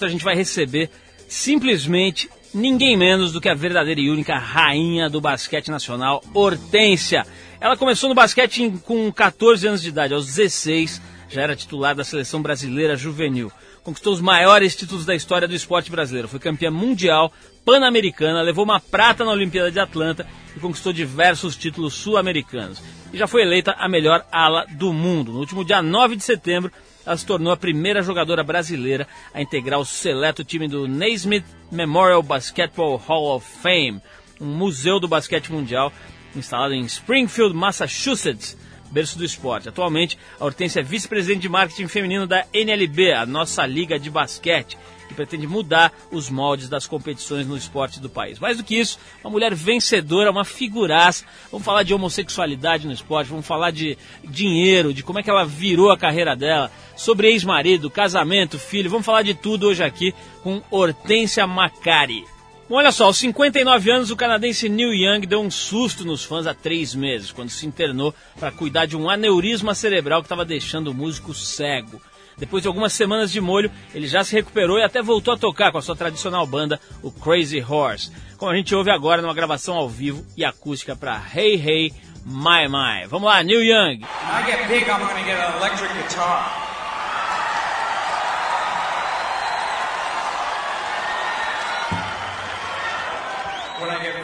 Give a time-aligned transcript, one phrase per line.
[0.00, 0.90] A gente vai receber
[1.26, 7.26] simplesmente ninguém menos do que a verdadeira e única rainha do basquete nacional, Hortência.
[7.60, 12.04] Ela começou no basquete com 14 anos de idade, aos 16 já era titular da
[12.04, 13.52] seleção brasileira juvenil.
[13.82, 16.28] Conquistou os maiores títulos da história do esporte brasileiro.
[16.28, 17.32] Foi campeã mundial,
[17.64, 20.26] pan-americana, levou uma prata na Olimpíada de Atlanta
[20.56, 22.82] e conquistou diversos títulos sul-americanos.
[23.12, 25.32] E já foi eleita a melhor ala do mundo.
[25.32, 26.70] No último dia 9 de setembro,
[27.06, 32.22] ela se tornou a primeira jogadora brasileira a integrar o seleto time do Naismith Memorial
[32.22, 34.02] Basketball Hall of Fame,
[34.40, 35.92] um museu do basquete mundial
[36.36, 38.56] instalado em Springfield, Massachusetts,
[38.90, 39.68] berço do esporte.
[39.68, 44.78] Atualmente, a Hortência é vice-presidente de marketing feminino da NLB, a nossa liga de basquete,
[45.08, 48.38] que pretende mudar os moldes das competições no esporte do país.
[48.38, 51.24] Mais do que isso, uma mulher vencedora, uma figuraça.
[51.50, 55.46] Vamos falar de homossexualidade no esporte, vamos falar de dinheiro, de como é que ela
[55.46, 58.90] virou a carreira dela, sobre ex-marido, casamento, filho.
[58.90, 62.37] Vamos falar de tudo hoje aqui com Hortência Macari.
[62.68, 66.46] Bom, olha só, aos 59 anos, o canadense Neil Young deu um susto nos fãs
[66.46, 70.88] há três meses, quando se internou para cuidar de um aneurisma cerebral que estava deixando
[70.88, 71.98] o músico cego.
[72.36, 75.72] Depois de algumas semanas de molho, ele já se recuperou e até voltou a tocar
[75.72, 79.74] com a sua tradicional banda, o Crazy Horse, como a gente ouve agora numa gravação
[79.74, 81.92] ao vivo e acústica para Hey Hey
[82.26, 83.06] My My.
[83.08, 84.00] Vamos lá, Neil Young.
[84.02, 86.77] I get big, I'm gonna get an electric guitar.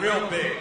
[0.01, 0.57] Real big.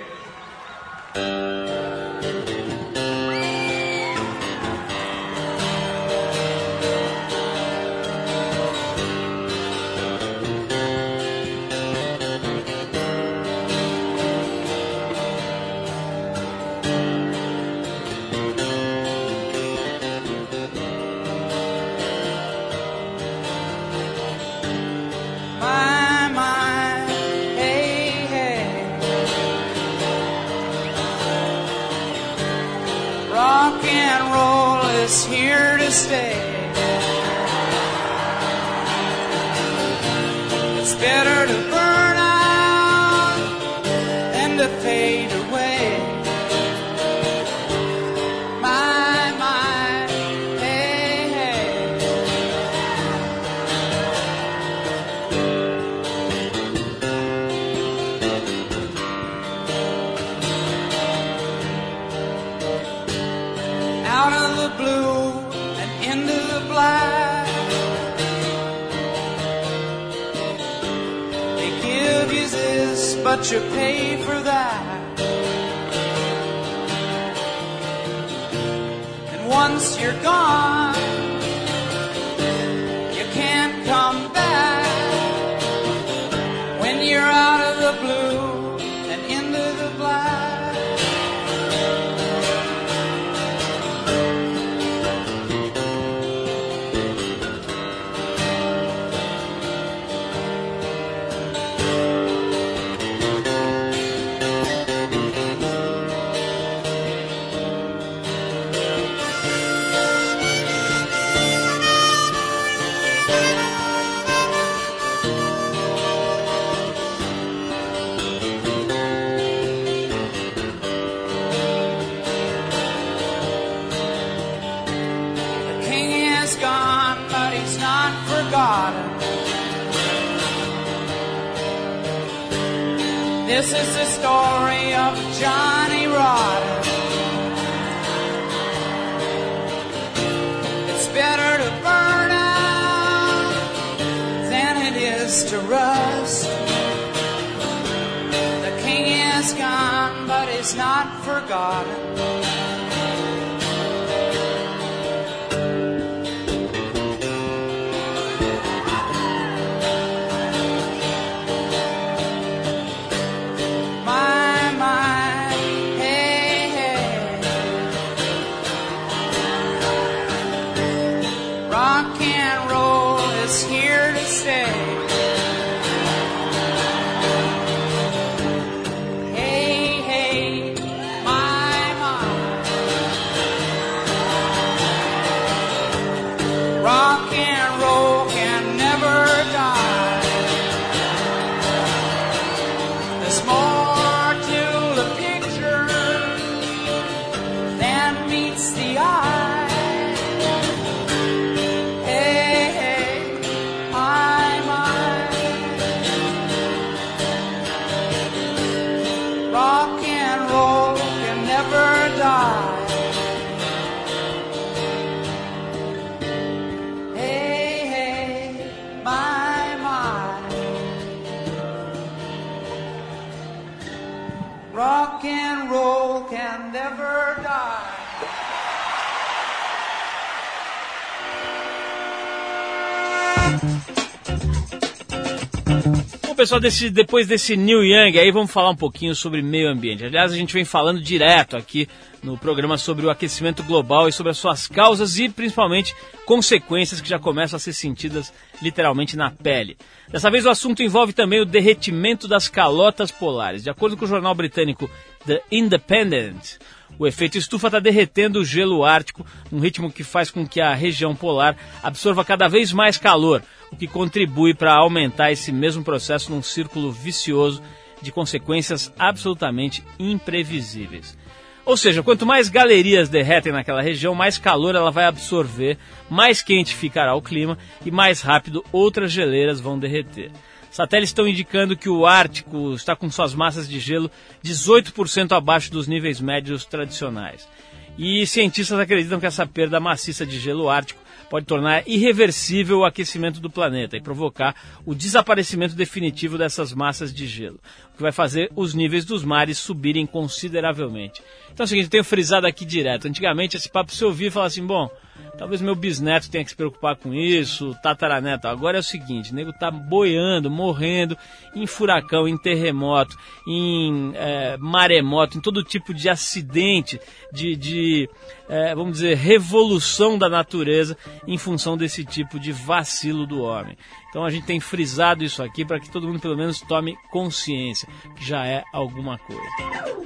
[236.44, 240.04] Pessoal, desse, depois desse New Young, aí vamos falar um pouquinho sobre meio ambiente.
[240.04, 241.88] Aliás, a gente vem falando direto aqui
[242.22, 245.96] no programa sobre o aquecimento global e sobre as suas causas e principalmente
[246.26, 248.30] consequências que já começam a ser sentidas
[248.60, 249.78] literalmente na pele.
[250.10, 253.62] Dessa vez o assunto envolve também o derretimento das calotas polares.
[253.62, 254.90] De acordo com o jornal britânico
[255.24, 256.58] The Independent,
[256.98, 260.74] o efeito estufa está derretendo o gelo ártico num ritmo que faz com que a
[260.74, 263.42] região polar absorva cada vez mais calor,
[263.74, 267.60] o que contribui para aumentar esse mesmo processo num círculo vicioso
[268.00, 271.18] de consequências absolutamente imprevisíveis.
[271.66, 276.74] Ou seja, quanto mais galerias derretem naquela região, mais calor ela vai absorver, mais quente
[276.74, 280.30] ficará o clima e mais rápido outras geleiras vão derreter.
[280.70, 284.10] Satélites estão indicando que o Ártico está com suas massas de gelo
[284.44, 287.48] 18% abaixo dos níveis médios tradicionais.
[287.96, 293.40] E cientistas acreditam que essa perda maciça de gelo ártico pode tornar irreversível o aquecimento
[293.40, 297.58] do planeta e provocar o desaparecimento definitivo dessas massas de gelo,
[297.92, 301.22] o que vai fazer os níveis dos mares subirem consideravelmente.
[301.52, 303.06] Então é o seguinte, eu tenho frisado aqui direto.
[303.06, 304.90] Antigamente esse papo se ouvia e falava assim, bom,
[305.38, 308.48] talvez meu bisneto tenha que se preocupar com isso, tataraneto.
[308.48, 311.16] Agora é o seguinte, o nego tá boiando, morrendo
[311.54, 317.00] em furacão, em terremoto, em é, maremoto, em todo tipo de acidente,
[317.32, 318.10] de, de
[318.48, 323.76] é, vamos dizer, revolução da natureza em função desse tipo de vacilo do homem.
[324.10, 327.88] Então a gente tem frisado isso aqui para que todo mundo pelo menos tome consciência,
[328.16, 329.42] que já é alguma coisa.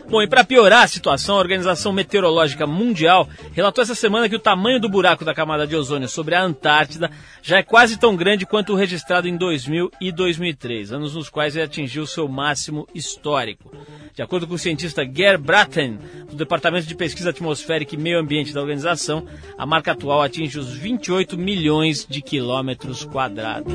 [0.09, 4.41] Bom, e para piorar a situação, a Organização Meteorológica Mundial relatou essa semana que o
[4.41, 7.11] tamanho do buraco da camada de ozônio sobre a Antártida
[7.43, 11.55] já é quase tão grande quanto o registrado em 2000 e 2003, anos nos quais
[11.55, 13.71] ele atingiu seu máximo histórico.
[14.19, 15.97] De acordo com o cientista Ger Bratten,
[16.29, 19.25] do Departamento de Pesquisa Atmosférica e Meio Ambiente da organização,
[19.57, 23.73] a marca atual atinge os 28 milhões de quilômetros quadrados.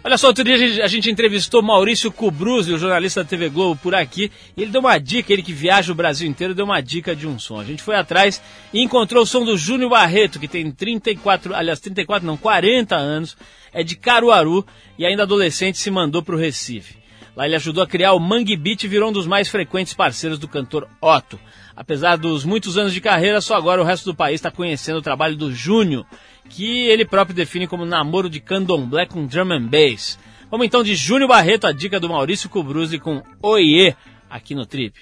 [0.07, 3.49] Olha só, outro dia a gente, a gente entrevistou Maurício Cubruzzi, o jornalista da TV
[3.49, 6.67] Globo, por aqui, e ele deu uma dica, ele que viaja o Brasil inteiro, deu
[6.67, 7.59] uma dica de um som.
[7.59, 11.81] A gente foi atrás e encontrou o som do Júnior Barreto, que tem 34, aliás,
[11.81, 13.35] 34 não, 40 anos,
[13.73, 14.67] é de Caruaru
[14.99, 16.97] e ainda adolescente se mandou para o Recife.
[17.35, 20.39] Lá ele ajudou a criar o Mangue Beat e virou um dos mais frequentes parceiros
[20.39, 21.41] do cantor Otto.
[21.76, 25.02] Apesar dos muitos anos de carreira, só agora o resto do país está conhecendo o
[25.02, 26.07] trabalho do Júnior,
[26.49, 30.19] que ele próprio define como namoro de candomblé com drum and bass.
[30.50, 33.95] Vamos então de Júnior Barreto, a dica do Maurício Cubruzzi com Oiê,
[34.31, 34.95] aqui no Trip.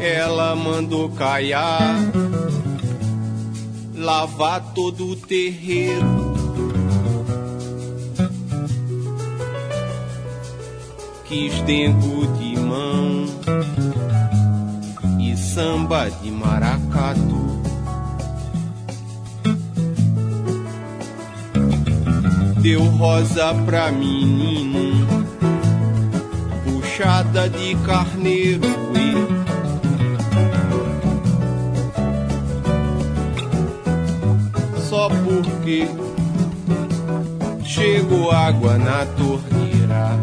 [0.00, 2.23] Ela mandou caiar
[3.94, 6.34] lavar todo o terreiro.
[11.24, 13.24] Quis dengo de mão
[15.20, 17.44] e samba de maracatu.
[22.60, 25.06] Deu rosa pra menino,
[26.64, 28.64] puxada de carneiro.
[28.94, 29.43] E
[35.44, 35.88] porque
[37.74, 40.18] Chego água na torneira.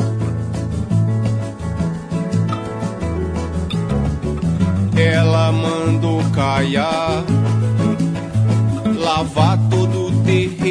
[4.96, 7.25] Ela mandou caiar,
[8.98, 10.71] lavar todo o terreno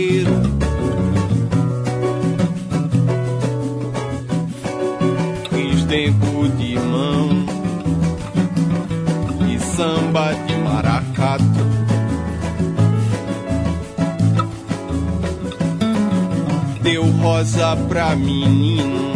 [17.88, 19.09] Pra menino,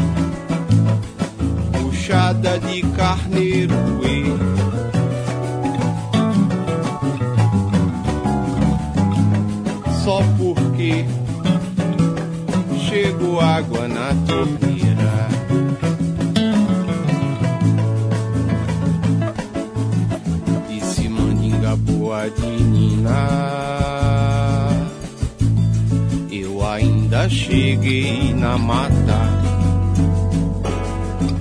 [27.74, 29.18] cheguei na mata.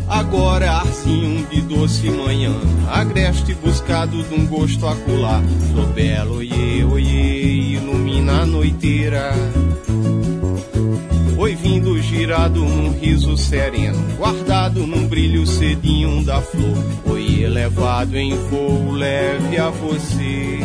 [0.09, 2.51] Agora arzinho de doce manhã,
[2.91, 5.43] agreste buscado de um gosto acular.
[5.73, 9.31] Sou belo, oiê, oiê, ilumina a noiteira.
[11.35, 16.77] Foi vindo girado num riso sereno, guardado num brilho cedinho da flor.
[17.05, 20.59] Foi elevado em voo leve a você.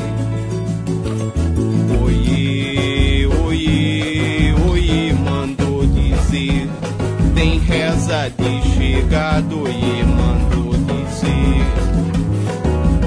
[7.39, 11.63] Tem reza de chegado, oiê, mandou dizer.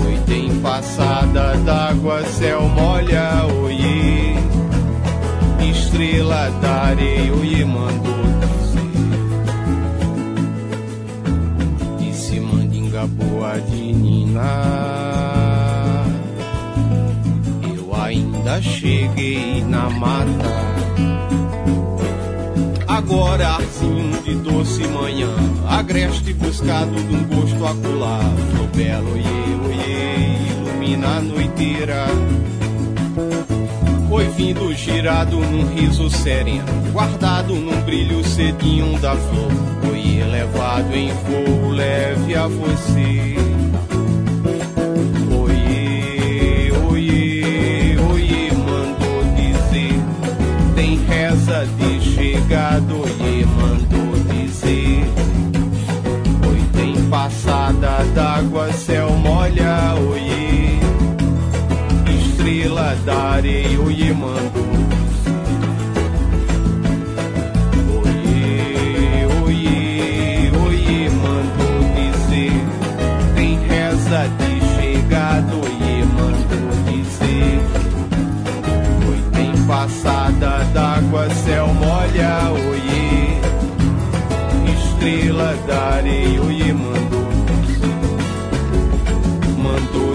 [0.07, 4.35] Oi, tem passada d'água, céu molha, oiê.
[5.69, 8.89] Estrela da areia, oiê, mandou dizer.
[11.99, 14.45] Disse mandinga boa de Nina.
[17.75, 20.70] Eu ainda cheguei na mata.
[23.11, 25.35] Agora arzinho de doce manhã,
[25.67, 28.23] agreste buscado de um gosto acular.
[28.51, 32.05] Flor belo, oiê, oiê, ilumina a noiteira.
[34.07, 36.63] Foi vindo girado num riso sereno,
[36.93, 39.51] guardado num brilho cedinho da flor.
[39.83, 43.50] Foi elevado em voo leve a você.
[52.51, 55.05] Chegado, oiê, mandou dizer.
[56.49, 60.77] Oi, tem passada d'água, céu molha, oiê.
[62.13, 64.90] Estrela da areia, oiê, mandou
[82.51, 83.41] oiê.
[84.73, 87.27] Estrela da areia, oiê, mandou.
[89.57, 90.11] Mandou.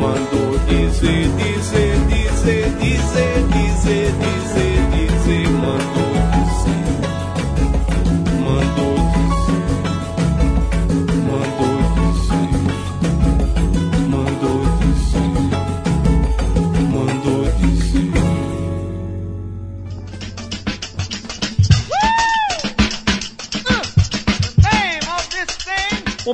[0.00, 4.37] Mandou dizer, dizer, dizer, dizer, dizer, dizer,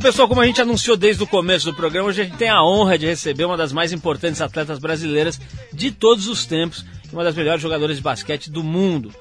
[0.05, 2.63] pessoal, como a gente anunciou desde o começo do programa, hoje a gente tem a
[2.63, 5.41] honra de receber uma das mais importantes atletas brasileiras
[5.73, 9.15] de todos os tempos uma das melhores jogadoras de basquete do mundo.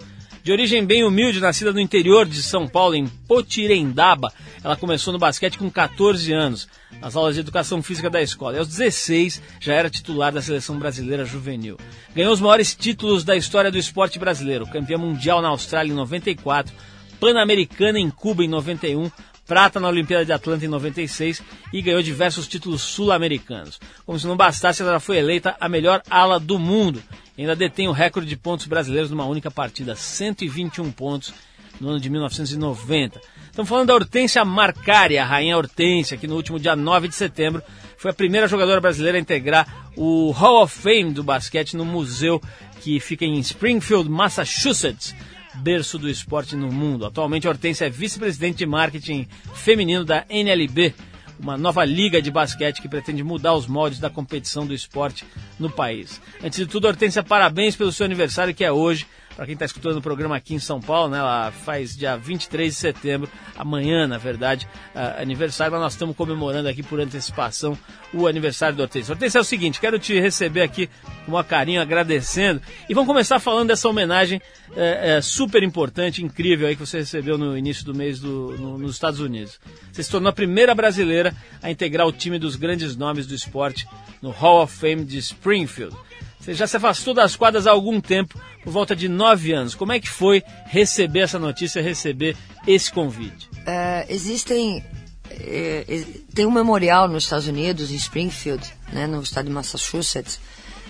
[0.44, 5.20] De origem bem humilde, nascida no interior de São Paulo, em Potirendaba, ela começou no
[5.20, 6.68] basquete com 14 anos,
[7.00, 8.58] nas aulas de educação física da escola.
[8.58, 11.78] E aos 16 já era titular da seleção brasileira juvenil.
[12.14, 16.76] Ganhou os maiores títulos da história do esporte brasileiro: campeã mundial na Austrália em 94,
[17.22, 19.10] Pan-Americana em Cuba em 91,
[19.46, 23.80] prata na Olimpíada de Atlanta em 96 e ganhou diversos títulos sul-americanos.
[24.06, 27.04] Como se não bastasse, ela foi eleita a melhor ala do mundo.
[27.38, 31.34] Ainda detém o recorde de pontos brasileiros numa única partida, 121 pontos
[31.80, 33.20] no ano de 1990.
[33.46, 37.62] Estamos falando da Hortência Marcari, a rainha Hortência, que no último dia 9 de setembro
[37.98, 42.42] foi a primeira jogadora brasileira a integrar o Hall of Fame do basquete no museu
[42.82, 45.16] que fica em Springfield, Massachusetts
[45.56, 47.06] berço do esporte no mundo.
[47.06, 50.94] Atualmente, Hortência é vice-presidente de marketing feminino da NLB,
[51.40, 55.26] uma nova liga de basquete que pretende mudar os moldes da competição do esporte
[55.60, 56.22] no país.
[56.44, 59.06] Antes de tudo, Hortência, parabéns pelo seu aniversário que é hoje.
[59.36, 61.18] Para quem está escutando o programa aqui em São Paulo, né?
[61.18, 66.70] Ela faz dia 23 de setembro, amanhã, na verdade, uh, aniversário, mas nós estamos comemorando
[66.70, 67.78] aqui por antecipação
[68.14, 69.12] o aniversário do Hortência.
[69.12, 70.90] Hortência é o seguinte, quero te receber aqui
[71.26, 74.42] com uma carinho, agradecendo, e vamos começar falando dessa homenagem
[74.76, 78.78] é, é, super importante, incrível aí que você recebeu no início do mês do, no,
[78.78, 79.60] nos Estados Unidos.
[79.92, 83.88] Você se tornou a primeira brasileira a integrar o time dos grandes nomes do esporte
[84.22, 85.96] no Hall of Fame de Springfield.
[86.44, 89.76] Você já se afastou das quadras há algum tempo, por volta de nove anos.
[89.76, 92.36] Como é que foi receber essa notícia, receber
[92.68, 93.50] esse convite?
[93.66, 94.84] É, existem.
[95.30, 96.04] É,
[96.36, 100.38] tem um memorial nos Estados Unidos, em Springfield, né, no estado de Massachusetts,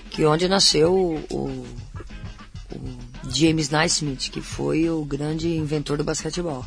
[0.09, 1.67] que é onde nasceu o, o,
[2.75, 6.65] o James Naismith, que foi o grande inventor do basquetebol.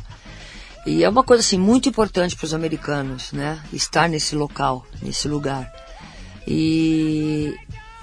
[0.85, 5.27] E é uma coisa assim muito importante para os americanos, né, estar nesse local, nesse
[5.27, 5.69] lugar.
[6.47, 7.53] E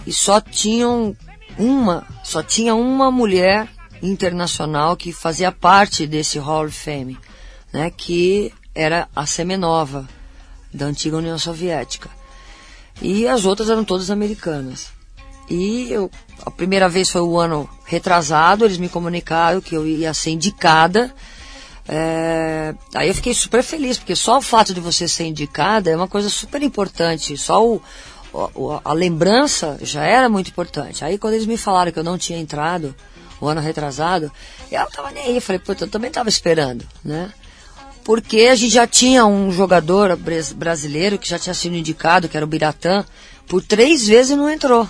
[0.06, 1.16] e só tinham
[1.58, 3.68] uma, só tinha uma mulher
[4.02, 7.18] internacional que fazia parte desse Hall of Fame,
[7.72, 10.08] né, que era a Semenova,
[10.72, 12.10] da antiga União Soviética.
[13.00, 14.88] E as outras eram todas americanas.
[15.48, 16.10] E eu,
[16.44, 21.14] a primeira vez foi o ano retrasado, eles me comunicaram que eu ia ser indicada.
[21.86, 25.96] É, aí eu fiquei super feliz, porque só o fato de você ser indicada é
[25.96, 27.36] uma coisa super importante.
[27.36, 27.82] Só o,
[28.84, 31.04] a, lembrança já era muito importante.
[31.04, 32.94] Aí quando eles me falaram que eu não tinha entrado
[33.40, 34.30] o ano retrasado,
[34.70, 35.40] eu não tava nem aí.
[35.40, 37.32] Falei, pô, eu também tava esperando, né?
[38.02, 40.16] Porque a gente já tinha um jogador
[40.54, 43.04] brasileiro que já tinha sido indicado, que era o Biratã,
[43.46, 44.88] por três vezes e não entrou.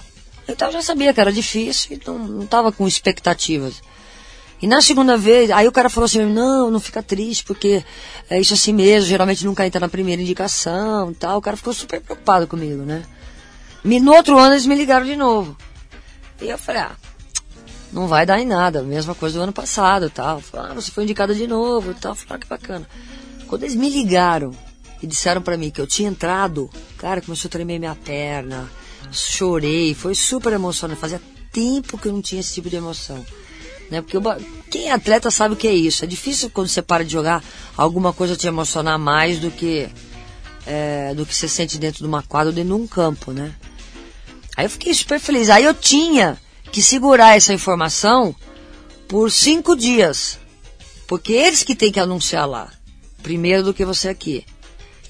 [0.49, 3.83] Então eu já sabia que era difícil e não, tava com expectativas.
[4.61, 7.85] E na segunda vez, aí o cara falou assim, não, não fica triste, porque
[8.31, 11.39] é isso assim mesmo, geralmente nunca entra na primeira indicação tal.
[11.39, 13.05] O cara ficou super preocupado comigo, né?
[13.85, 15.57] No outro ano eles me ligaram de novo.
[16.41, 16.97] E eu falei, ah,
[17.93, 20.41] não vai dar em nada, mesma coisa do ano passado tal.
[20.41, 22.15] Falei, ah, você foi indicada de novo tal.
[22.15, 22.89] Falei, ah, que bacana.
[23.47, 24.53] Quando eles me ligaram
[25.03, 28.71] e disseram para mim que eu tinha entrado, cara, começou a tremer minha perna,
[29.13, 31.01] chorei, foi super emocionante.
[31.01, 31.21] Fazia
[31.53, 33.25] tempo que eu não tinha esse tipo de emoção.
[33.91, 34.01] Né?
[34.01, 34.23] Porque eu,
[34.71, 36.05] quem é atleta sabe o que é isso.
[36.05, 37.45] É difícil quando você para de jogar
[37.77, 39.89] alguma coisa te emocionar mais do que
[40.67, 43.55] é, do que você sente dentro de uma quadra ou dentro de um campo, né?
[44.57, 45.51] Aí eu fiquei super feliz.
[45.51, 46.39] Aí eu tinha
[46.71, 48.35] que segurar essa informação
[49.09, 50.39] por cinco dias.
[51.07, 52.71] Porque eles que têm que anunciar lá.
[53.23, 54.45] Primeiro do que você aqui.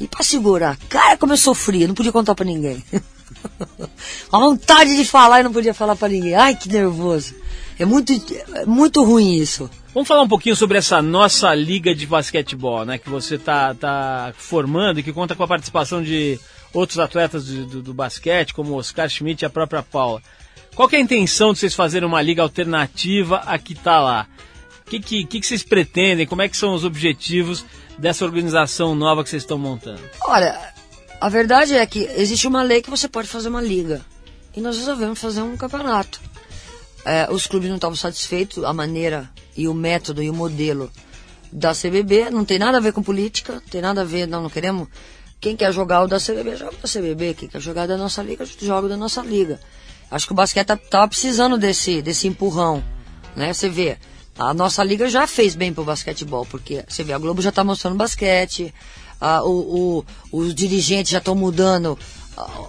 [0.00, 2.82] E para segurar, cara, como eu sofria, não podia contar para ninguém.
[4.32, 6.34] A vontade de falar e não podia falar para ninguém.
[6.34, 7.34] Ai, que nervoso.
[7.78, 8.12] É muito,
[8.54, 9.70] é muito ruim isso.
[9.92, 12.98] Vamos falar um pouquinho sobre essa nossa liga de basquetebol, né?
[12.98, 16.38] Que você tá, tá formando e que conta com a participação de
[16.74, 20.20] outros atletas do, do, do basquete, como Oscar Schmidt e a própria Paula.
[20.74, 24.26] Qual é a intenção de vocês fazerem uma liga alternativa a que está lá?
[24.84, 26.26] O que, que, que, vocês pretendem?
[26.26, 27.64] Como é que são os objetivos
[27.96, 30.02] dessa organização nova que vocês estão montando?
[30.22, 30.74] Olha,
[31.20, 34.04] a verdade é que existe uma lei que você pode fazer uma liga.
[34.54, 36.20] E nós resolvemos fazer um campeonato.
[37.04, 40.90] É, os clubes não estavam satisfeitos, a maneira e o método e o modelo
[41.52, 42.30] da CBB.
[42.30, 44.88] Não tem nada a ver com política, tem nada a ver, não, não queremos
[45.44, 47.34] quem quer jogar o da CBB, joga da CBB.
[47.34, 49.60] Quem quer jogar da nossa liga, joga da nossa liga.
[50.10, 52.82] Acho que o basquete tá, tava precisando desse, desse empurrão,
[53.36, 53.52] né?
[53.52, 53.98] Você vê,
[54.38, 57.62] a nossa liga já fez bem pro basquetebol, porque você vê, a Globo já tá
[57.62, 58.72] mostrando basquete,
[59.20, 61.98] a, o, o, os dirigentes já estão mudando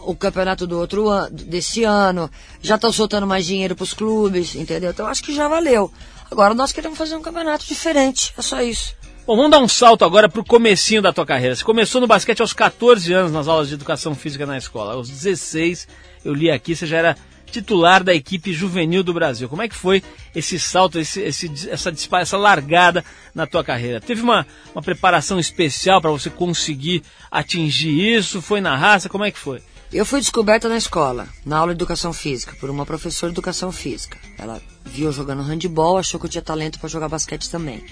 [0.03, 2.29] o campeonato do outro ano, desse ano,
[2.61, 4.91] já estão soltando mais dinheiro para os clubes, entendeu?
[4.91, 5.89] Então acho que já valeu.
[6.29, 8.93] Agora nós queremos fazer um campeonato diferente, é só isso.
[9.27, 11.55] Bom, vamos dar um salto agora para o comecinho da tua carreira.
[11.55, 14.93] Você começou no basquete aos 14 anos nas aulas de educação física na escola.
[14.93, 15.87] Aos 16,
[16.23, 19.49] eu li aqui, você já era titular da equipe juvenil do Brasil.
[19.49, 20.03] Como é que foi
[20.35, 23.99] esse salto, esse, esse, essa, essa largada na tua carreira?
[23.99, 28.43] Teve uma, uma preparação especial para você conseguir atingir isso?
[28.43, 29.09] Foi na raça?
[29.09, 29.59] Como é que foi?
[29.91, 33.71] Eu fui descoberta na escola, na aula de educação física, por uma professora de educação
[33.71, 34.19] física.
[34.37, 37.83] Ela viu jogando handball, achou que eu tinha talento para jogar basquete também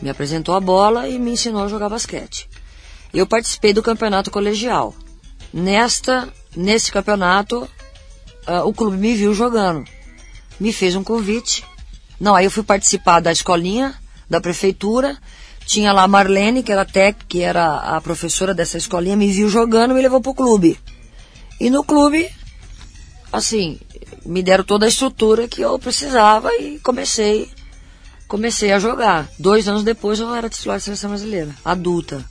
[0.00, 2.48] me apresentou a bola e me ensinou a jogar basquete.
[3.12, 4.94] Eu participei do campeonato colegial.
[5.52, 7.68] Nesta, nesse campeonato,
[8.46, 9.84] uh, o clube me viu jogando,
[10.58, 11.64] me fez um convite.
[12.20, 13.98] Não, aí eu fui participar da escolinha
[14.30, 15.18] da prefeitura.
[15.66, 19.48] Tinha lá a Marlene, que era tec, que era a professora dessa escolinha, me viu
[19.48, 20.78] jogando, e me levou pro clube.
[21.60, 22.30] E no clube,
[23.32, 23.78] assim,
[24.24, 27.50] me deram toda a estrutura que eu precisava e comecei
[28.30, 29.28] comecei a jogar.
[29.36, 32.24] Dois anos depois eu era titular da seleção brasileira, adulta.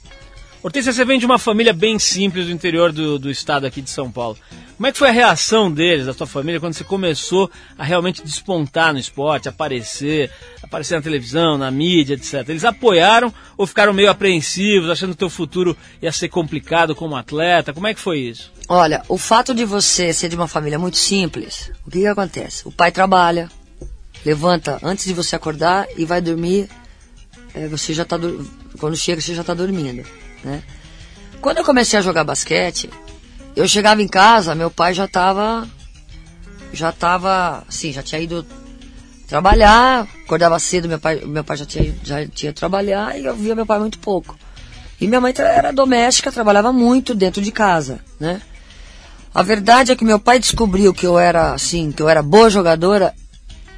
[0.63, 3.89] Hortência, você vem de uma família bem simples do interior do, do estado aqui de
[3.89, 4.37] São Paulo.
[4.75, 8.23] Como é que foi a reação deles, da sua família, quando você começou a realmente
[8.23, 10.31] despontar no esporte, aparecer,
[10.63, 12.47] aparecer na televisão, na mídia, etc.
[12.47, 17.15] Eles apoiaram ou ficaram meio apreensivos, achando que o teu futuro ia ser complicado como
[17.15, 17.73] atleta?
[17.73, 18.51] Como é que foi isso?
[18.69, 22.67] Olha, o fato de você ser de uma família muito simples, o que, que acontece?
[22.67, 23.49] O pai trabalha,
[24.25, 26.69] levanta antes de você acordar e vai dormir.
[27.53, 28.17] é, você já tá
[28.77, 30.05] quando chega você já está dormindo,
[30.43, 30.63] né?
[31.41, 32.89] Quando eu comecei a jogar basquete,
[33.55, 35.67] eu chegava em casa, meu pai já estava
[36.71, 38.45] já estava, assim, já tinha ido
[39.27, 43.55] trabalhar, acordava cedo, meu pai, meu pai já tinha já tinha trabalhar e eu via
[43.55, 44.37] meu pai muito pouco.
[44.99, 48.41] E minha mãe era doméstica, trabalhava muito dentro de casa, né?
[49.33, 52.49] A verdade é que meu pai descobriu que eu era assim, que eu era boa
[52.49, 53.13] jogadora.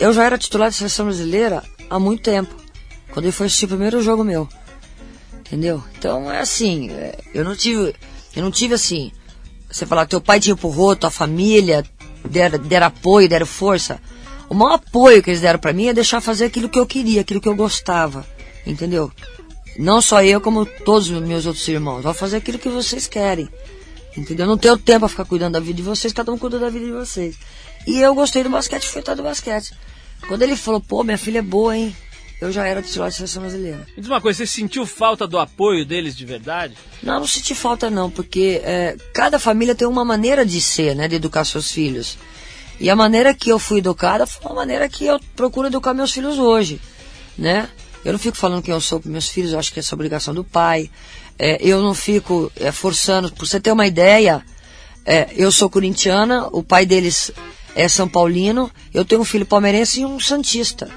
[0.02, 2.56] Eu já era titular da seleção brasileira há muito tempo.
[3.12, 4.50] Quando ele foi assistir o primeiro jogo meu.
[5.42, 5.84] Entendeu?
[5.96, 7.94] Então é assim, é, eu não tive.
[8.36, 9.12] Eu não tive assim.
[9.70, 11.86] Você falar teu pai te empurrou, tua família
[12.28, 14.02] deram, deram apoio, deram força.
[14.50, 17.22] O maior apoio que eles deram pra mim é deixar fazer aquilo que eu queria,
[17.22, 18.26] aquilo que eu gostava.
[18.66, 19.12] Entendeu?
[19.78, 22.02] Não só eu, como todos os meus outros irmãos.
[22.02, 23.48] Vou fazer aquilo que vocês querem.
[24.18, 24.48] Entendeu?
[24.48, 26.88] Não tenho tempo pra ficar cuidando da vida de vocês, cada um cuida da vida
[26.88, 27.36] de vocês.
[27.86, 29.74] E eu gostei do basquete, fui estar do basquete.
[30.28, 31.96] Quando ele falou, pô, minha filha é boa, hein?
[32.40, 33.86] Eu já era titular da seleção brasileira.
[33.96, 36.76] Me diz uma coisa, você sentiu falta do apoio deles de verdade?
[37.04, 41.08] Não, não senti falta não, porque é, cada família tem uma maneira de ser, né,
[41.08, 42.18] de educar seus filhos.
[42.80, 46.12] E a maneira que eu fui educada foi uma maneira que eu procuro educar meus
[46.12, 46.82] filhos hoje,
[47.38, 47.70] né?
[48.04, 49.96] Eu não fico falando quem eu sou para meus filhos, eu acho que essa é
[49.96, 50.90] obrigação do pai.
[51.38, 54.44] É, eu não fico é, forçando, pra você ter uma ideia,
[55.06, 57.32] é, eu sou corintiana, o pai deles
[57.76, 60.90] é São Paulino, eu tenho um filho palmeirense e um santista.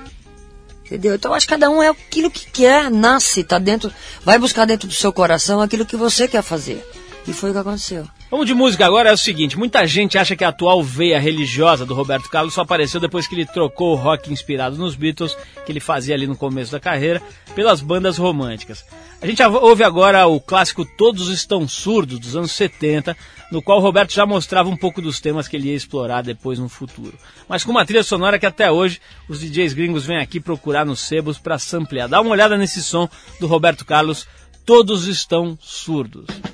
[0.84, 1.14] Entendeu?
[1.14, 4.86] Então acho que cada um é aquilo que quer, nasce, tá dentro, vai buscar dentro
[4.86, 6.84] do seu coração aquilo que você quer fazer.
[7.26, 8.06] E foi o que aconteceu.
[8.30, 11.86] Vamos de música agora, é o seguinte, muita gente acha que a atual veia religiosa
[11.86, 15.70] do Roberto Carlos só apareceu depois que ele trocou o rock inspirado nos Beatles, que
[15.70, 17.22] ele fazia ali no começo da carreira,
[17.54, 18.84] pelas bandas românticas.
[19.22, 23.16] A gente ouve agora o clássico Todos Estão Surdos, dos anos 70,
[23.50, 26.68] no qual Roberto já mostrava um pouco dos temas que ele ia explorar depois no
[26.68, 27.16] futuro.
[27.48, 31.00] Mas com uma trilha sonora que até hoje os DJs gringos vêm aqui procurar nos
[31.00, 32.08] sebos para samplear.
[32.08, 33.08] Dá uma olhada nesse som
[33.40, 34.26] do Roberto Carlos,
[34.64, 36.53] Todos Estão Surdos.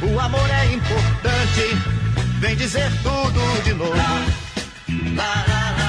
[0.00, 1.76] O amor é importante,
[2.38, 3.96] vem dizer tudo de novo.
[5.16, 5.88] Lá, lá, lá,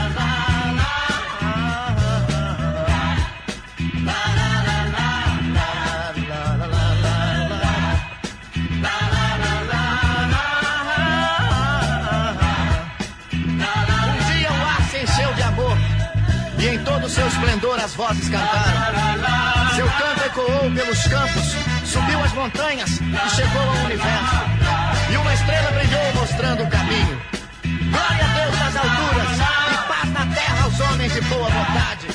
[17.09, 19.75] seu esplendor as vozes cantaram.
[19.75, 24.35] Seu canto ecoou pelos campos subiu as montanhas e chegou ao universo.
[25.11, 27.21] E uma estrela brilhou mostrando o caminho.
[27.63, 29.39] Glória a Deus nas alturas
[29.73, 32.07] e paz na terra aos homens de boa vontade.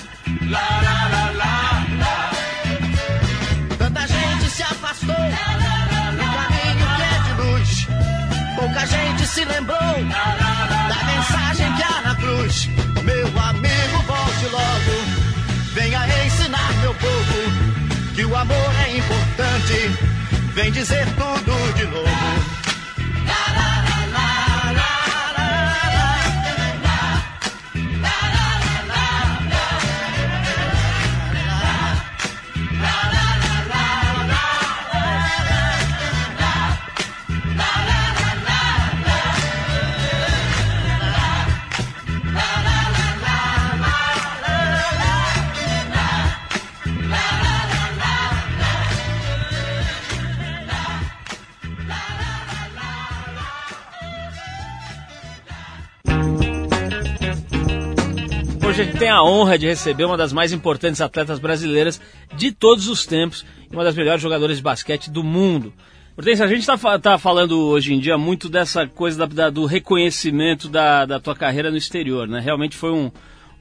[3.79, 7.89] Tanta gente se afastou do caminho que é de luz.
[8.57, 12.69] Pouca gente se lembrou da mensagem que há na cruz.
[13.03, 14.95] Meu amigo, volte logo.
[15.73, 17.75] Venha ensinar meu povo
[18.15, 18.74] que o amor.
[20.55, 21.34] Vem dizer tudo
[59.05, 62.01] tem a honra de receber uma das mais importantes atletas brasileiras
[62.35, 65.75] de todos os tempos e uma das melhores jogadoras de basquete do mundo.
[66.17, 69.67] Hortência, a gente está tá falando hoje em dia muito dessa coisa da- da- do
[69.67, 72.40] reconhecimento da, da tua carreira no exterior, né?
[72.40, 73.11] Realmente foi um,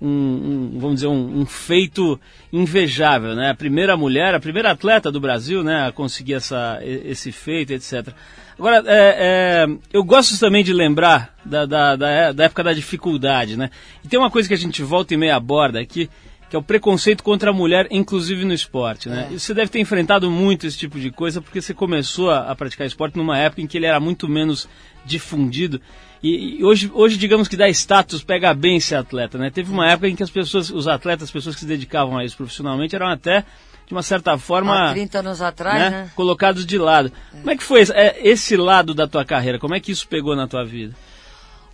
[0.08, 2.20] um- um, vamos dizer, um, um feito
[2.52, 3.50] invejável, né?
[3.52, 8.10] A primeira mulher, a primeira atleta do Brasil, né, a conseguir essa, esse feito, etc.
[8.58, 13.58] Agora, é, é, eu gosto também de lembrar da, da, da, da época da dificuldade,
[13.58, 13.70] né?
[14.04, 16.08] E tem uma coisa que a gente volta e meia aborda aqui,
[16.50, 19.28] que é o preconceito contra a mulher, inclusive no esporte, né?
[19.32, 22.56] E você deve ter enfrentado muito esse tipo de coisa, porque você começou a, a
[22.56, 24.70] praticar esporte numa época em que ele era muito menos
[25.04, 25.82] difundido.
[26.24, 29.50] E, e hoje, hoje, digamos que dá status, pega bem ser atleta, né?
[29.50, 32.24] Teve uma época em que as pessoas, os atletas, as pessoas que se dedicavam a
[32.24, 33.44] isso profissionalmente, eram até,
[33.86, 34.92] de uma certa forma...
[34.92, 36.12] Há 30 anos atrás, né, né?
[36.16, 37.12] colocados de lado.
[37.32, 39.60] Como é que foi esse, é, esse lado da tua carreira?
[39.60, 40.96] Como é que isso pegou na tua vida?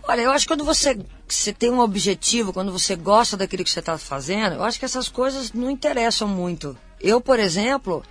[0.02, 3.70] Olha, eu acho que quando você, você tem um objetivo, quando você gosta daquilo que
[3.70, 6.76] você está fazendo, eu acho que essas coisas não interessam muito.
[7.00, 8.02] Eu, por exemplo,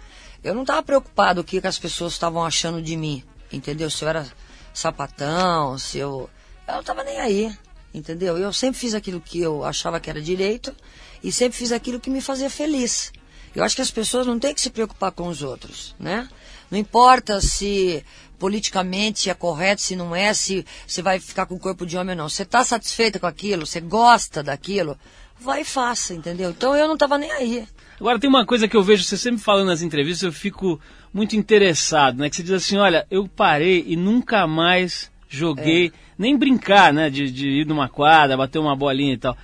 [0.41, 3.89] eu não estava preocupado com o que que as pessoas estavam achando de mim, entendeu?
[3.89, 4.25] Se eu era
[4.73, 6.29] sapatão, se eu...
[6.67, 7.57] Eu não estava nem aí,
[7.93, 8.37] entendeu?
[8.37, 10.75] Eu sempre fiz aquilo que eu achava que era direito
[11.23, 13.11] e sempre fiz aquilo que me fazia feliz.
[13.55, 16.29] Eu acho que as pessoas não têm que se preocupar com os outros, né?
[16.69, 18.05] Não importa se
[18.37, 22.11] politicamente é correto, se não é, se você vai ficar com o corpo de homem
[22.11, 22.29] ou não.
[22.29, 24.97] Você está satisfeita com aquilo, você gosta daquilo,
[25.39, 26.51] vai e faça, entendeu?
[26.51, 27.67] Então eu não estava nem aí.
[27.99, 30.79] Agora tem uma coisa que eu vejo você sempre falando nas entrevistas, eu fico
[31.13, 32.29] muito interessado, né?
[32.29, 37.09] Que você diz assim, olha, eu parei e nunca mais joguei, nem brincar, né?
[37.09, 39.37] De, de ir numa quadra, bater uma bolinha e tal.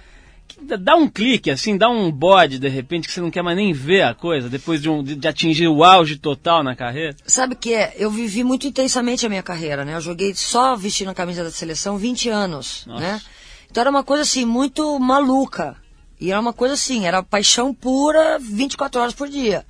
[0.48, 3.58] Que dá- um clique, assim, dá um bode de repente que você não quer mais
[3.58, 7.16] nem ver a coisa, depois de, um- de atingir o auge total na carreira.
[7.26, 7.94] Sabe o que é?
[7.98, 9.96] Eu vivi muito intensamente a minha carreira, né?
[9.96, 13.02] Eu joguei só vestindo a camisa da seleção 20 anos, Nossa.
[13.02, 13.22] né?
[13.70, 15.76] Então era uma coisa assim, muito maluca.
[16.22, 19.66] E era uma coisa assim, era paixão pura 24 horas por dia.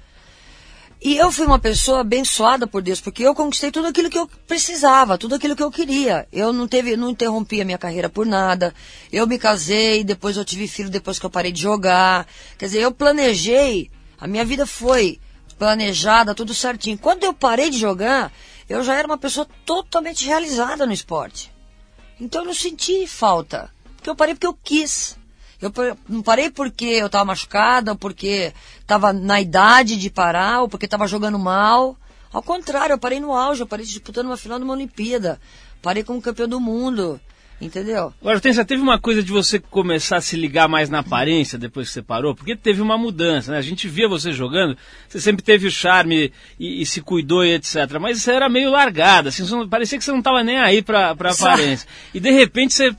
[1.05, 4.27] E eu fui uma pessoa abençoada por Deus, porque eu conquistei tudo aquilo que eu
[4.47, 6.27] precisava, tudo aquilo que eu queria.
[6.33, 8.73] Eu não teve, não interrompi a minha carreira por nada.
[9.11, 12.25] Eu me casei, depois eu tive filho depois que eu parei de jogar.
[12.57, 15.19] Quer dizer, eu planejei, a minha vida foi
[15.59, 16.97] planejada, tudo certinho.
[16.97, 18.33] Quando eu parei de jogar,
[18.67, 21.51] eu já era uma pessoa totalmente realizada no esporte.
[22.19, 23.69] Então eu não senti falta.
[23.95, 25.15] Porque eu parei porque eu quis.
[25.61, 25.71] Eu
[26.07, 30.85] não parei porque eu estava machucada, ou porque estava na idade de parar, ou porque
[30.85, 31.97] estava jogando mal.
[32.31, 35.39] Ao contrário, eu parei no auge, eu parei disputando uma final de uma Olimpíada.
[35.81, 37.19] Parei como campeão do mundo.
[37.59, 38.13] Entendeu?
[38.19, 41.87] Agora, já teve uma coisa de você começar a se ligar mais na aparência depois
[41.87, 42.35] que você parou?
[42.35, 43.57] Porque teve uma mudança, né?
[43.57, 47.53] A gente via você jogando, você sempre teve o charme e, e se cuidou e
[47.53, 47.97] etc.
[47.99, 51.31] Mas você era meio largada, assim, parecia que você não estava nem aí pra, pra
[51.31, 51.87] Sa- aparência.
[52.13, 52.93] E de repente você.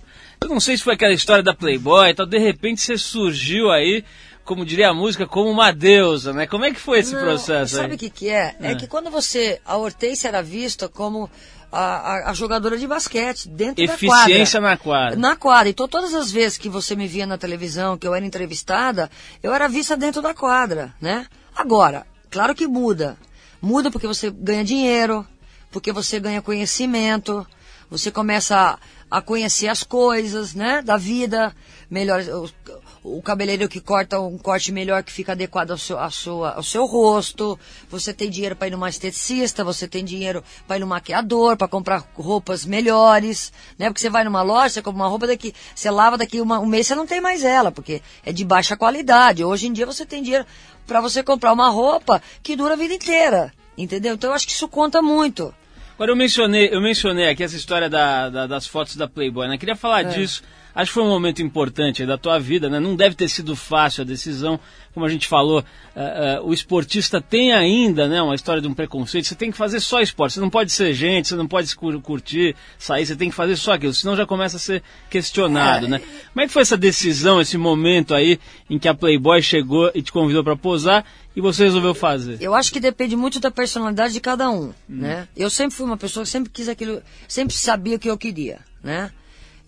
[0.47, 3.71] Eu não sei se foi aquela história da Playboy e tal, de repente você surgiu
[3.71, 4.05] aí,
[4.45, 6.47] como diria a música, como uma deusa, né?
[6.47, 7.95] Como é que foi esse Não, processo Sabe aí?
[7.97, 8.55] o que, que é?
[8.61, 8.73] é?
[8.73, 8.75] É.
[8.77, 9.61] que quando você.
[9.65, 11.29] A Hortência era vista como
[11.73, 14.71] a, a- a jogadora de basquete dentro Eficiência da quadra.
[14.71, 15.17] na quadra.
[15.19, 15.69] Na quadra.
[15.69, 19.11] Então, todas as vezes que você me via na televisão, que eu era entrevistada,
[19.43, 21.27] eu era vista dentro da quadra, né?
[21.57, 23.17] Agora, claro que muda.
[23.61, 25.27] Muda porque você ganha dinheiro,
[25.73, 27.45] porque você ganha conhecimento,
[27.91, 28.79] você começa
[29.11, 30.83] a, conhecer as coisas, né?
[30.83, 31.55] Da vida,
[31.91, 32.21] melhor.
[32.23, 36.63] O, o cabeleireiro que corta um corte melhor que fica adequado ao seu, sua, ao
[36.63, 37.59] seu rosto.
[37.89, 41.69] Você tem dinheiro para ir numa esteticista, você tem dinheiro para ir no maquiador, para
[41.69, 43.89] comprar roupas melhores, né?
[43.89, 46.67] Porque você vai numa loja, você compra uma roupa daqui, você lava daqui uma, um
[46.67, 49.45] mês, você não tem mais ela, porque é de baixa qualidade.
[49.45, 50.45] Hoje em dia você tem dinheiro
[50.87, 54.15] para você comprar uma roupa que dura a vida inteira, entendeu?
[54.15, 55.55] Então eu acho que isso conta muito.
[55.97, 59.57] Agora eu mencionei, eu mencionei aqui essa história da, da- das fotos da Playboy, né?
[59.59, 60.43] Queria falar disso.
[60.75, 62.79] Acho que foi um momento importante da tua vida, né?
[62.79, 64.61] Não deve ter sido fácil a decisão,
[64.93, 65.65] como a gente falou.
[65.99, 68.21] eh, eh, o esportista tem ainda, né?
[68.21, 69.25] Uma história de um preconceito.
[69.27, 70.35] Você tem que fazer só esporte.
[70.35, 73.07] Você não pode ser gente, você não pode cur- curtir, sair.
[73.07, 73.95] Você tem que fazer só aquilo.
[73.95, 75.99] Senão já começa a ser questionado, né?
[76.35, 80.03] Como é que foi essa decisão, esse momento aí em que a Playboy chegou e
[80.03, 82.39] te convidou para posar e você resolveu fazer?
[82.41, 85.29] Eu acho que depende muito da personalidade de cada um, né?
[85.37, 88.61] Eu sempre fui uma pessoa que sempre quis aquilo, sempre sabia o que eu queria,
[88.83, 89.13] né?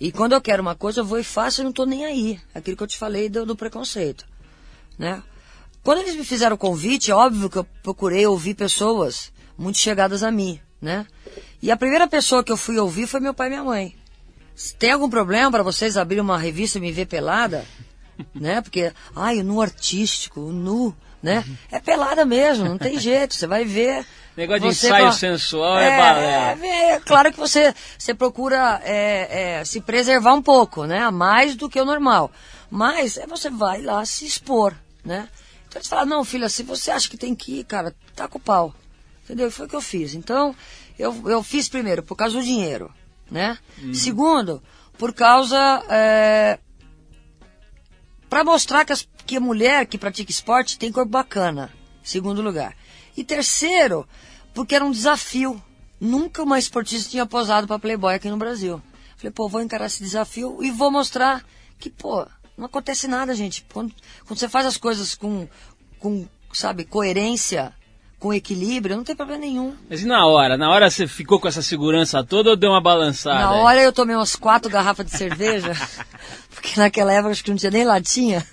[0.01, 2.41] E quando eu quero uma coisa, eu vou e faço e não tô nem aí.
[2.55, 4.25] Aquilo que eu te falei do, do preconceito,
[4.99, 5.23] né?
[5.83, 10.23] Quando eles me fizeram o convite, é óbvio que eu procurei ouvir pessoas muito chegadas
[10.23, 11.07] a mim, né?
[11.61, 13.95] E a primeira pessoa que eu fui ouvir foi meu pai e minha mãe.
[14.55, 17.63] Se Tem algum problema para vocês abrirem uma revista e me ver pelada?
[18.35, 18.63] né?
[18.63, 21.45] Porque, ai, o nu artístico, o nu, né?
[21.71, 24.05] É pelada mesmo, não tem jeito, você vai ver.
[24.37, 26.59] Negócio de ensaio com a- sensual é balé.
[26.63, 31.11] É, é claro que você, você procura é, é, se preservar um pouco, né?
[31.11, 32.31] Mais do que o normal.
[32.71, 35.29] Mas é, você vai lá se expor, né?
[35.67, 38.39] Então eles falam, não, filha, se você acha que tem que ir, cara, tá com
[38.39, 38.73] o pau.
[39.25, 39.51] Entendeu?
[39.51, 40.15] Foi o que eu fiz.
[40.15, 40.55] Então,
[40.99, 42.91] eu, eu fiz primeiro por causa do dinheiro,
[43.31, 43.59] né?
[43.93, 44.63] Segundo,
[44.97, 46.59] por causa é,
[48.31, 51.71] para mostrar que, as- que a mulher que pratica esporte tem corpo bacana,
[52.03, 52.75] segundo lugar.
[53.15, 54.09] E terceiro,
[54.55, 55.63] porque era um desafio.
[56.01, 58.81] Nunca uma esportista tinha posado para Playboy aqui no Brasil.
[59.19, 61.45] Falei, pô, vou encarar esse desafio e vou mostrar
[61.79, 63.67] que, pô, não acontece nada, gente.
[63.71, 63.95] Quando,
[64.27, 65.47] quando você faz as coisas com,
[65.99, 67.75] com, sabe, coerência,
[68.19, 69.75] com equilíbrio, não tem problema nenhum.
[69.89, 70.57] Mas e na hora?
[70.57, 73.39] Na hora você ficou com essa segurança toda ou deu uma balançada?
[73.39, 75.73] Na hora eu tomei umas quatro garrafas de cerveja,
[76.51, 78.45] porque naquela época acho que não tinha nem latinha.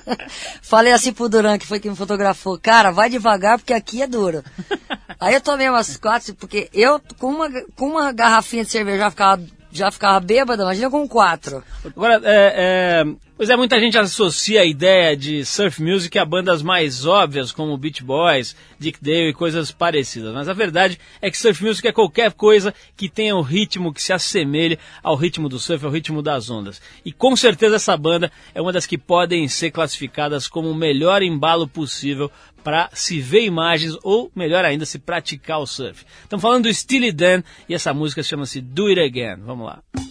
[0.62, 4.06] Falei assim pro Duran, que foi quem me fotografou, cara, vai devagar porque aqui é
[4.06, 4.42] duro.
[5.20, 9.10] Aí eu tomei umas quatro, porque eu com uma, com uma garrafinha de cerveja já
[9.10, 11.62] ficava, já ficava bêbada, imagina com quatro.
[11.84, 16.62] Agora, é, é, pois é, muita gente associa a ideia de surf music a bandas
[16.62, 20.34] mais óbvias, como Beach Boys, Dick Dale e coisas parecidas.
[20.34, 24.02] Mas a verdade é que surf music é qualquer coisa que tenha um ritmo que
[24.02, 26.82] se assemelhe ao ritmo do surf, ao ritmo das ondas.
[27.02, 31.22] E com certeza essa banda é uma das que podem ser classificadas como o melhor
[31.22, 32.30] embalo possível
[32.62, 36.04] para se ver imagens ou, melhor ainda, se praticar o surf.
[36.24, 39.36] Estamos falando do Steely Dan e essa música chama-se Do It Again.
[39.46, 40.09] Vamos lá.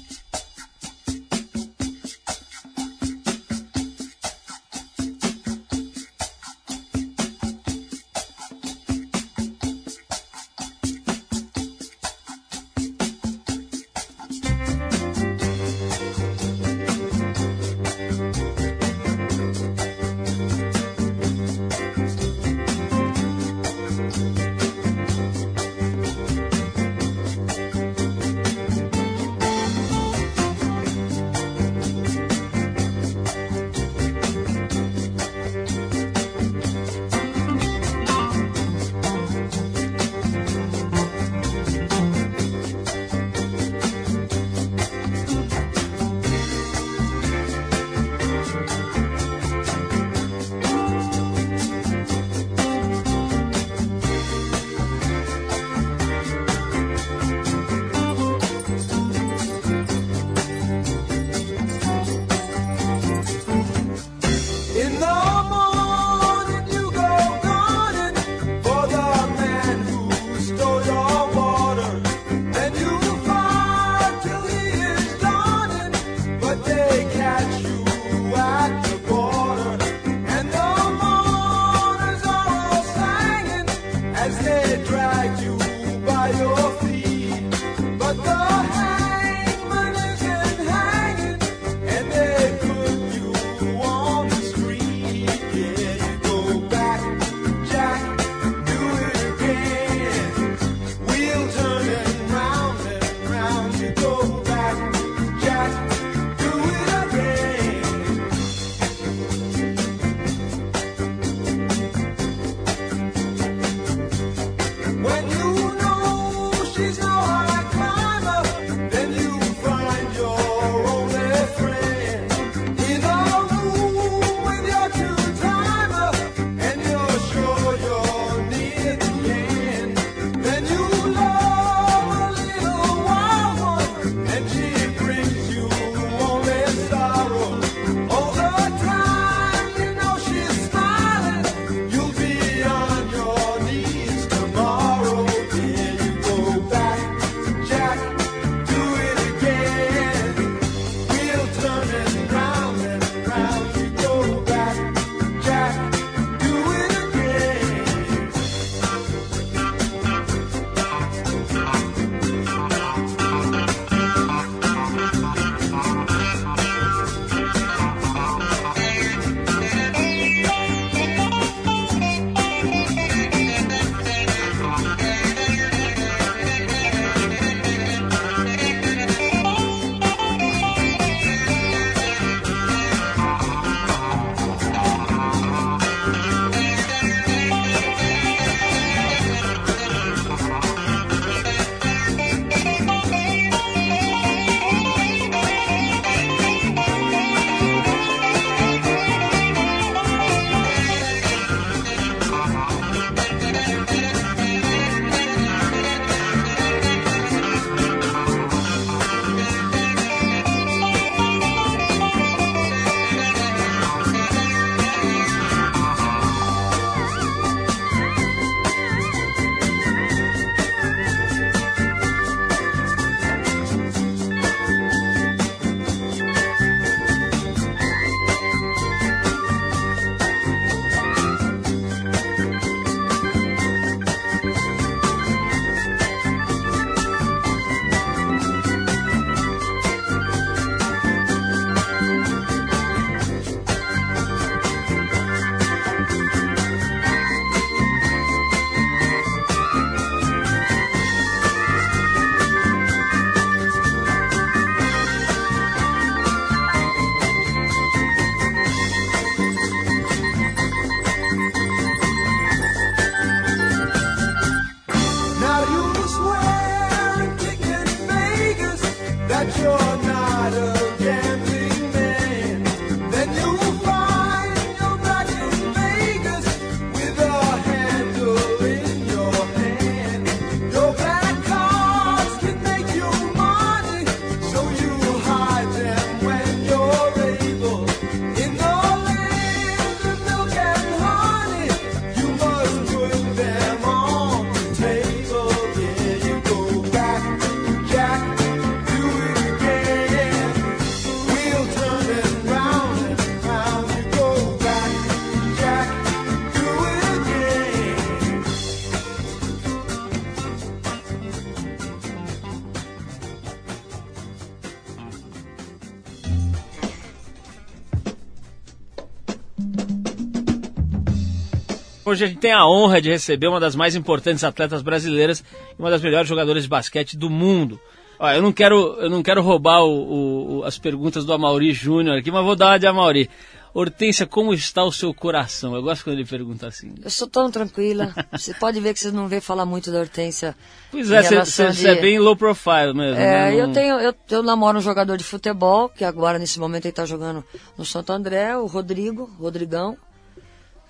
[322.10, 325.44] Hoje a gente tem a honra de receber uma das mais importantes atletas brasileiras
[325.78, 327.80] e uma das melhores jogadoras de basquete do mundo.
[328.18, 332.18] Ó, eu não quero, eu não quero roubar o- o- as perguntas do Amauri Júnior
[332.18, 333.30] aqui, mas vou dar uma de Amauri.
[333.72, 335.76] Hortência, como está o seu coração?
[335.76, 336.96] Eu gosto quando ele pergunta assim.
[337.04, 338.12] Eu sou tão tranquila.
[338.32, 340.56] Você pode ver que você não vê falar muito da Hortência.
[340.92, 343.22] Pois é, você você é de- bem low profile mesmo.
[343.22, 343.62] É, né?
[343.62, 347.06] eu tenho, eu, eu namoro um jogador de futebol, que agora nesse momento ele tá
[347.06, 347.44] jogando
[347.78, 349.96] no Santo André, o Rodrigo, Rodrigão.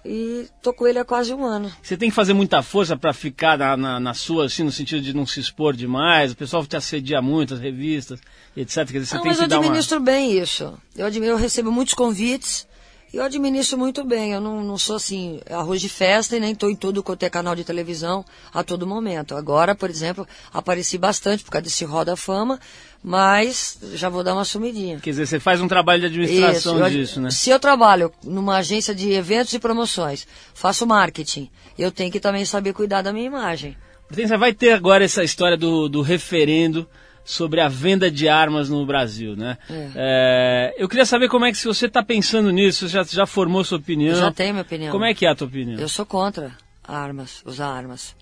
[0.04, 1.72] E tô com ele há quase um ano.
[1.84, 5.02] Você tem que fazer muita força para ficar na, na, na sua, assim, no sentido
[5.02, 6.32] de não se expor demais.
[6.32, 8.20] O pessoal te assedia muito, as revistas,
[8.56, 8.76] etc.
[8.76, 9.66] Quer dizer, você Não, tem mas que eu dar uma...
[9.66, 10.74] administro bem isso.
[10.96, 12.66] Eu, eu recebo muitos convites
[13.12, 14.34] e eu administro muito bem.
[14.34, 17.30] Eu não, não sou assim, arroz de festa e nem estou em todo quanto é
[17.30, 18.24] canal de televisão
[18.54, 19.36] a todo momento.
[19.36, 22.60] Agora, por exemplo, apareci bastante por causa desse Roda Fama,
[23.04, 25.00] mas já vou dar uma sumidinha.
[25.00, 27.32] Quer dizer, você faz um trabalho de administração eu- disso, né?
[27.32, 32.46] Se eu trabalho numa agência de eventos e promoções, faço marketing, eu tenho que também
[32.46, 33.78] saber cuidar da minha imagem.
[34.10, 36.88] Hortência, vai ter agora essa história do, do referendo
[37.24, 39.58] sobre a venda de armas no Brasil, né?
[39.96, 43.26] É, eu queria saber como é que se você está pensando nisso, você já, já
[43.28, 44.16] formou sua opinião.
[44.16, 44.92] Eu já tenho minha opinião.
[44.92, 45.80] Como é que é a tua opinião?
[45.80, 46.52] Eu sou contra
[46.84, 48.16] armas, usar armas.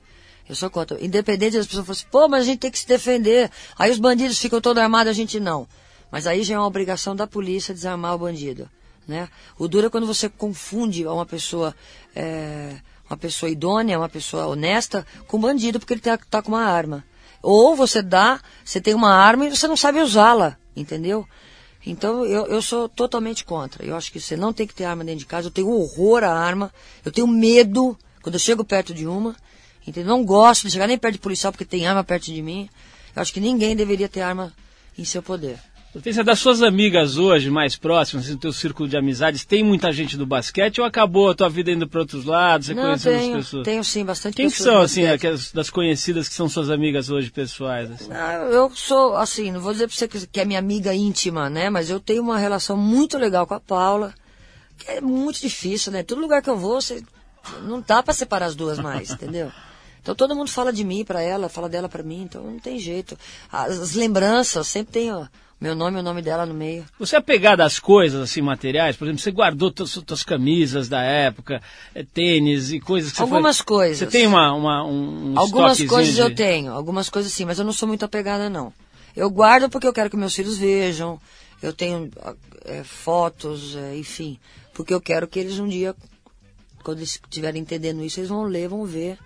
[0.48, 1.04] Eu sou contra.
[1.04, 3.52] Independente das pessoas falarem assim, pô, mas a gente tem que se defender.
[3.78, 5.68] Aí os bandidos ficam todos armados, a gente não.
[6.12, 8.70] Mas aí já é uma obrigação da polícia desarmar o bandido.
[9.08, 9.30] Né?
[9.58, 11.76] O duro é quando você confunde uma pessoa,
[12.16, 12.78] é,
[13.10, 17.04] uma pessoa idônea, uma pessoa honesta, com bandido porque ele tá, tá com uma arma.
[17.42, 21.28] Ou você dá, você tem uma arma e você não sabe usá-la, entendeu?
[21.86, 23.86] Então eu, eu sou totalmente contra.
[23.86, 25.48] Eu acho que você não tem que ter arma dentro de casa.
[25.48, 26.74] Eu tenho horror à arma.
[27.06, 29.36] Eu tenho medo quando eu chego perto de uma.
[29.88, 30.16] Entendeu?
[30.16, 32.70] Não gosto de chegar nem perto de policial porque tem arma perto de mim.
[33.16, 34.54] Eu acho que ninguém deveria ter arma
[34.98, 35.58] em seu poder.
[35.96, 39.92] Hortência, das suas amigas hoje, mais próximas, assim, do teu círculo de amizades, tem muita
[39.92, 43.16] gente do basquete ou acabou a tua vida indo para outros lados, você não, conhecendo
[43.16, 43.64] as tenho, pessoas?
[43.64, 47.32] tenho sim, bastante Quem que são, assim, aquelas das conhecidas que são suas amigas hoje,
[47.32, 47.90] pessoais?
[47.90, 48.12] assim?
[48.12, 51.50] Ah, eu sou, assim, não vou dizer pra você que que é minha amiga íntima,
[51.50, 51.70] né?
[51.70, 54.14] Mas eu tenho uma relação muito legal com a Paula,
[54.78, 56.04] que é muito difícil, né?
[56.04, 57.02] Todo lugar que eu vou, você,
[57.64, 59.52] não dá pra separar as duas mais, entendeu?
[60.08, 62.80] Então todo mundo fala de mim pra ela, fala dela pra mim, então não tem
[62.80, 63.18] jeito.
[63.52, 65.26] As, as lembranças, sempre tem ó,
[65.60, 66.86] meu nome e o nome dela no meio.
[66.98, 68.96] Você é apegado às coisas, assim, materiais?
[68.96, 71.62] Por exemplo, você guardou tuas camisas da época,
[71.94, 73.66] eh, tênis e coisas que você Algumas foi...
[73.66, 73.98] coisas.
[73.98, 77.60] Você tem uma, uma, um um Algumas coisas de- eu tenho, algumas coisas sim, mas
[77.60, 78.72] eu não sou muito apegada não.
[79.14, 81.20] Eu guardo porque eu quero que meus filhos vejam,
[81.62, 82.10] eu tenho
[82.64, 84.40] é, fotos, é, enfim,
[84.74, 85.94] porque eu quero que eles um dia,
[86.82, 89.18] quando eles estiverem entendendo isso, eles vão ler, vão ver,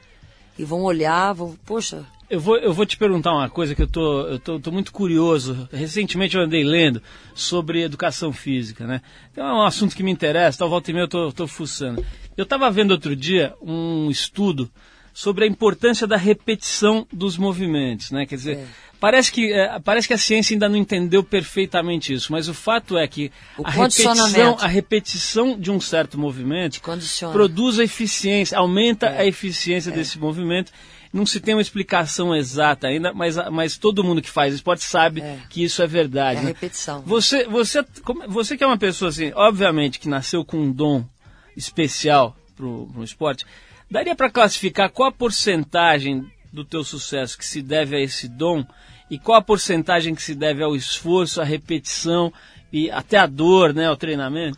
[0.58, 3.88] e vão olhar, vão, poxa, Eu vou, eu vou te perguntar uma coisa que eu
[3.88, 5.68] tô, eu tô, tô muito curioso.
[5.72, 7.02] Recentemente eu andei lendo
[7.36, 9.02] sobre educação física, né?
[9.32, 12.06] Então é um assunto que me interessa, tal volta e meia eu tô, tô fuçando.
[12.38, 14.72] Eu estava vendo outro dia um estudo
[15.14, 18.26] sobre a importância da repetição dos movimentos, né?
[18.26, 18.66] Quer dizer, É.
[19.02, 22.98] parece, que, é, parece que a ciência ainda não entendeu perfeitamente isso, mas o fato
[22.98, 26.80] é que O a repetição, a repetição de um certo movimento
[27.32, 29.22] produz a eficiência, aumenta É.
[29.22, 30.72] a eficiência desse movimento.
[31.12, 35.20] Não se tem uma explicação exata ainda, mas, mas todo mundo que faz esporte sabe
[35.22, 35.40] É.
[35.50, 36.40] que isso é verdade.
[36.40, 36.48] É né?
[36.50, 37.02] repetição.
[37.02, 37.84] Você, você,
[38.30, 41.04] você que é uma pessoa assim, obviamente que nasceu com um dom
[41.58, 43.46] especial pro, pro esporte,
[43.90, 48.64] daria para classificar qual a porcentagem do teu sucesso que se deve a esse dom
[49.12, 52.32] e qual a porcentagem que se deve ao esforço, à repetição
[52.72, 54.58] e até à dor, né, ao treinamento?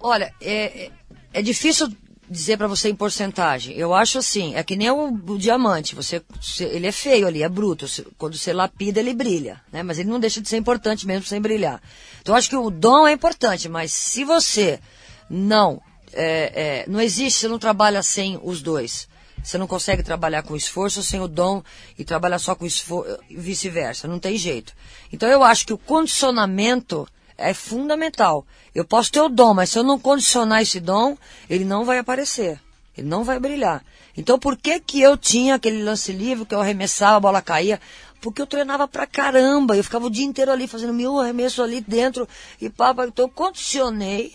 [0.00, 0.90] Olha, é, é-
[1.34, 1.86] é difícil
[2.28, 3.76] dizer pra você em porcentagem.
[3.76, 5.94] Eu acho assim, é que nem o, o diamante.
[5.94, 7.86] Você, você- ele é feio ali, é bruto.
[7.86, 9.82] Você- quando você lapida, ele brilha, né?
[9.82, 11.82] Mas ele não deixa de ser importante mesmo sem brilhar.
[12.22, 14.80] Então eu acho que o dom é importante, mas se você
[15.28, 15.82] não,
[16.12, 19.06] é, é, não existe, você não trabalha sem os dois.
[19.42, 21.62] Você não consegue trabalhar com esforço sem o dom
[21.98, 24.06] e trabalhar só com esforço e vice-versa.
[24.06, 24.72] Não tem jeito.
[25.12, 28.46] Então eu acho que o condicionamento é fundamental.
[28.74, 31.16] Eu posso ter o dom, mas se eu não condicionar esse dom,
[31.48, 32.60] ele não vai aparecer.
[32.96, 33.82] Ele não vai brilhar.
[34.16, 37.80] Então por que que eu tinha aquele lance livre que eu arremessava, a bola caía?
[38.20, 39.74] Porque eu treinava pra caramba.
[39.74, 42.28] Eu ficava o dia inteiro ali fazendo mil arremessos ali dentro
[42.60, 42.94] e pá.
[43.08, 44.34] Então eu condicionei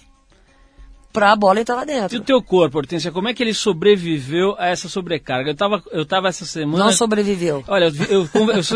[1.16, 2.18] pra a bola entrar lá E dentro.
[2.18, 5.50] o teu corpo, Hortência, como é que ele sobreviveu a essa sobrecarga?
[5.52, 6.84] Eu tava, eu tava essa semana...
[6.86, 7.64] Não sobreviveu.
[7.68, 8.28] Olha, eu,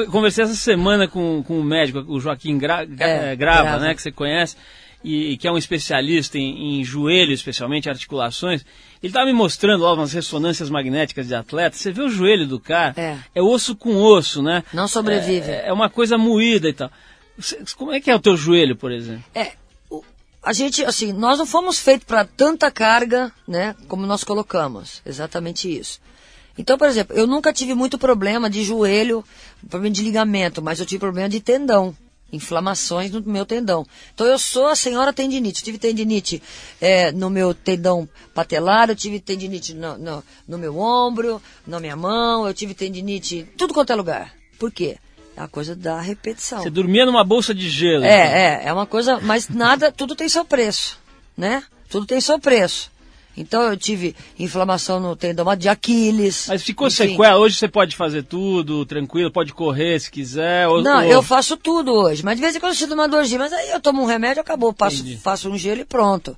[0.10, 3.80] conversei essa semana com, com o médico, o Joaquim Gra, Gra- É, Grava, Grava.
[3.80, 4.56] né, que você conhece,
[5.04, 8.66] e, e que é um especialista em, em joelho, especialmente articulações.
[9.02, 11.78] Ele estava me mostrando lá umas ressonâncias magnéticas de atleta.
[11.78, 13.42] Você vê o joelho do cara, É.
[13.42, 14.64] osso com osso, né?
[14.74, 15.50] Não sobrevive.
[15.50, 16.92] É, é uma coisa moída e tal.
[17.78, 19.24] Como é que é o teu joelho, por exemplo?
[19.34, 19.54] É,
[20.42, 25.02] a gente, assim, nós não fomos feitos para tanta carga, né, como nós colocamos.
[25.06, 26.00] Exatamente isso.
[26.58, 29.24] Então, por exemplo, eu nunca tive muito problema de joelho,
[29.70, 31.96] problema de ligamento, mas eu tive problema de tendão,
[32.32, 33.86] inflamações no meu tendão.
[34.14, 35.62] Então, eu sou a senhora tendinite.
[35.62, 36.42] Eu tive tendinite
[36.82, 41.96] é, no meu tendão patelar, eu tive tendinite no, no, no meu ombro, na minha
[41.96, 44.34] mão, eu tive tendinite, tudo quanto é lugar.
[44.58, 44.98] Por quê?
[45.40, 46.62] A coisa da repetição.
[46.62, 48.04] Você dormia numa bolsa de gelo.
[48.04, 48.38] É, então.
[48.38, 51.00] é, é uma coisa, mas nada, tudo tem seu preço,
[51.38, 51.64] né?
[51.90, 52.92] Tudo tem seu preço.
[53.38, 56.48] Então eu tive inflamação no tendão de Aquiles.
[56.50, 57.08] Mas ficou enfim.
[57.12, 57.38] sequela.
[57.38, 60.68] Hoje você pode fazer tudo, tranquilo, pode correr se quiser.
[60.68, 63.08] Ou, Não, ou- eu faço tudo hoje, mas de vez em quando eu sinto uma
[63.08, 66.36] dorzinha, mas aí eu tomo um remédio, acabou, passo, faço um gelo e pronto.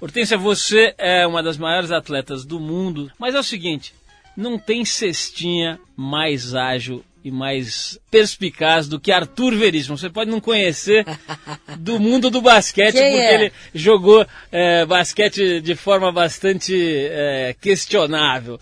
[0.00, 3.94] Hortência, você é uma das maiores atletas do mundo, mas é o seguinte,
[4.36, 9.96] não tem cestinha mais ágil e mais perspicaz do que Arthur Veríssimo.
[9.96, 11.04] Você pode não conhecer
[11.78, 13.34] do mundo do basquete, Quem porque é?
[13.34, 16.74] ele jogou é, basquete de forma bastante
[17.10, 18.58] é, questionável.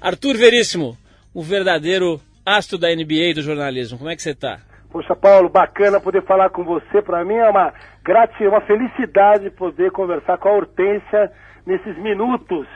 [0.00, 0.96] Arthur Veríssimo,
[1.34, 3.98] o verdadeiro astro da NBA e do jornalismo.
[3.98, 4.58] Como é que você está?
[4.90, 7.02] Poxa, Paulo, bacana poder falar com você.
[7.02, 11.30] Para mim é uma grati, uma felicidade poder conversar com a Hortência
[11.66, 12.66] nesses minutos.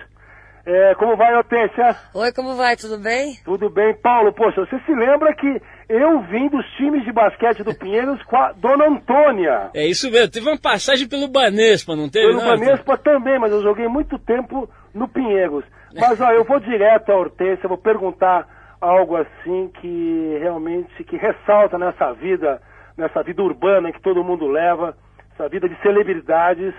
[0.65, 1.97] É, como vai, Hortência?
[2.15, 2.77] Oi, como vai?
[2.77, 3.35] Tudo bem?
[3.45, 4.33] Tudo bem, Paulo?
[4.33, 8.53] Poxa, você se lembra que eu vim dos times de basquete do Pinheiros com a
[8.53, 9.71] Dona Antônia.
[9.75, 12.29] É isso mesmo, teve uma passagem pelo Banespa, não teve?
[12.29, 12.57] Pelo não?
[12.57, 15.65] Banespa também, mas eu joguei muito tempo no Pinheiros.
[15.99, 18.47] Mas ó, eu vou direto à Hortência, vou perguntar
[18.81, 22.63] algo assim que realmente que ressalta nessa vida,
[22.97, 24.97] nessa vida urbana que todo mundo leva,
[25.35, 26.73] essa vida de celebridades,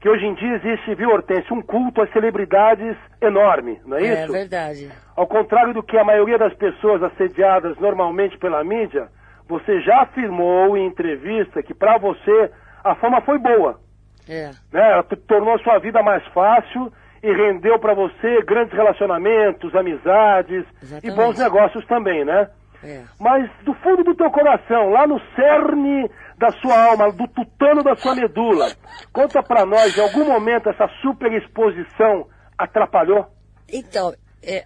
[0.00, 4.22] que hoje em dia existe, viu, Hortência, um culto às celebridades enorme, não é É
[4.24, 4.32] isso?
[4.32, 4.88] verdade.
[5.16, 9.08] Ao contrário do que a maioria das pessoas assediadas normalmente pela mídia,
[9.48, 12.50] você já afirmou em entrevista que para você
[12.84, 13.80] a fama foi boa
[14.28, 14.50] É.
[14.72, 15.02] né?
[15.26, 16.92] Tornou a sua vida mais fácil
[17.22, 21.16] e rendeu para você grandes relacionamentos, amizades e Exatamente.
[21.16, 22.48] bons negócios também, né?
[22.82, 23.02] É.
[23.18, 26.08] Mas do fundo do teu coração, lá no cerne
[26.38, 28.72] da sua alma, do tutano da sua medula,
[29.12, 33.26] conta pra nós, em algum momento essa super exposição atrapalhou?
[33.68, 34.64] Então, é,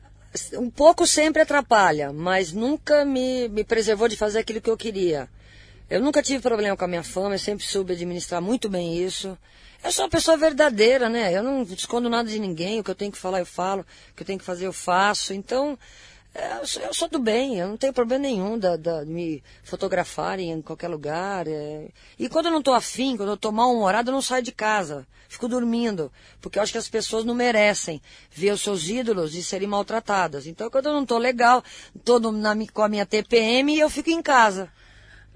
[0.55, 5.29] um pouco sempre atrapalha, mas nunca me, me preservou de fazer aquilo que eu queria.
[5.89, 9.37] Eu nunca tive problema com a minha fama, eu sempre soube administrar muito bem isso.
[9.85, 11.37] Eu sou uma pessoa verdadeira, né?
[11.37, 14.15] Eu não escondo nada de ninguém, o que eu tenho que falar eu falo, o
[14.15, 15.35] que eu tenho que fazer eu faço.
[15.35, 15.79] Então,
[16.35, 19.43] eu, sou, eu sou do bem, eu não tenho problema nenhum da, da- de me
[19.63, 21.47] fotografarem em qualquer lugar.
[21.47, 21.89] é.
[22.19, 25.07] E quando eu não estou afim, quando eu estou mal-humorado, eu não saio de casa.
[25.29, 26.11] Fico dormindo.
[26.41, 30.47] Porque eu acho que as pessoas não merecem ver os seus ídolos e serem maltratadas.
[30.47, 31.63] Então, quando eu não estou legal,
[31.95, 32.21] estou
[32.73, 34.71] com a minha TPM, eu fico em casa.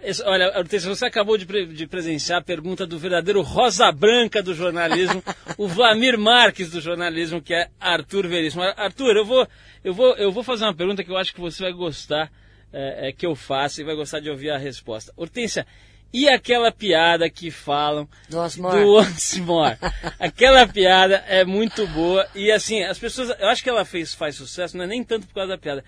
[0.03, 4.42] Esse- Olha, Hortência, você acabou de, pre- de presenciar a pergunta do verdadeiro Rosa Branca
[4.42, 5.22] do jornalismo,
[5.57, 8.62] o Vlamir Marques do jornalismo, que é Arthur Veríssimo.
[8.62, 9.49] Ar- Arthur, eu vou,
[9.82, 12.30] eu, vou, eu vou fazer uma pergunta que eu acho que você vai gostar
[12.72, 15.12] é, é, que eu faça e vai gostar de ouvir a resposta.
[15.16, 15.66] Hortência,
[16.12, 18.72] e aquela piada que falam Do Osmar.
[18.76, 19.78] do Osmar?
[20.20, 24.36] aquela piada é muito boa e assim, as pessoas, eu acho que ela fez, faz
[24.36, 25.82] sucesso, não é nem tanto por causa da piada.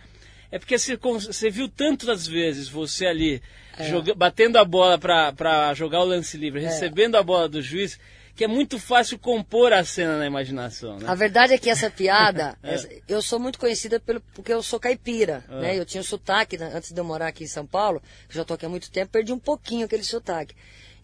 [0.50, 3.42] É porque você, você viu tantas vezes você ali
[3.88, 7.98] joga- batendo a bola para jogar o lance livre, recebendo a bola do juiz,
[8.34, 11.06] que é muito fácil compor a cena na imaginação, né?
[11.08, 14.78] A verdade é que essa piada, essa- eu sou muito conhecida pelo, porque eu sou
[14.80, 15.76] caipira, né?
[15.78, 18.64] Eu tinha sotaque antes de eu morar aqui em São Paulo, que já estou aqui
[18.64, 20.54] há muito tempo, perdi um pouquinho aquele sotaque.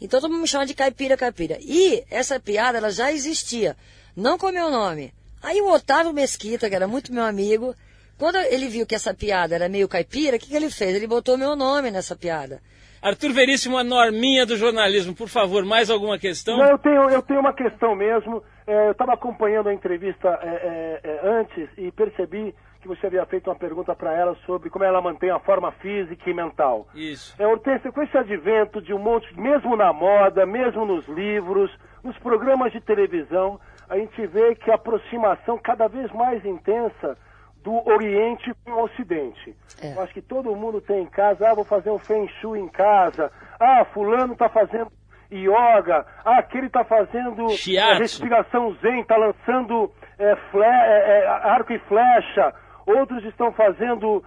[0.01, 1.59] Então todo mundo me chama de caipira, caipira.
[1.61, 3.77] E essa piada, ela já existia,
[4.17, 5.13] não com o meu nome.
[5.43, 7.75] Aí o Otávio Mesquita, que era muito meu amigo,
[8.19, 10.95] quando ele viu que essa piada era meio caipira, o que, que ele fez?
[10.95, 12.61] Ele botou meu nome nessa piada.
[13.05, 16.57] Arthur Veríssimo, a norminha do jornalismo, por favor, mais alguma questão?
[16.57, 18.43] Não, eu tenho, eu tenho uma questão mesmo.
[18.67, 23.27] É, eu estava acompanhando a entrevista é, é, é, antes e percebi que você havia
[23.27, 26.87] feito uma pergunta para ela sobre como ela mantém a forma física e mental.
[26.95, 27.35] Isso.
[27.39, 31.71] É, Hortência, com esse advento de um monte, mesmo na moda, mesmo nos livros,
[32.03, 37.19] nos programas de televisão, a gente vê que a aproximação cada vez mais intensa
[37.65, 39.57] do Oriente com o Ocidente.
[39.83, 39.95] É.
[39.97, 42.69] Eu acho que todo mundo tem em casa, ah, vou fazer um Feng Shui em
[42.69, 44.89] casa, ah, fulano está fazendo
[45.33, 47.99] yoga, ah, aquele está fazendo Shiatsu.
[48.01, 52.55] respiração zen, está lançando eh, fle- eh, eh, arco e flecha,
[52.87, 54.23] outros estão fazendo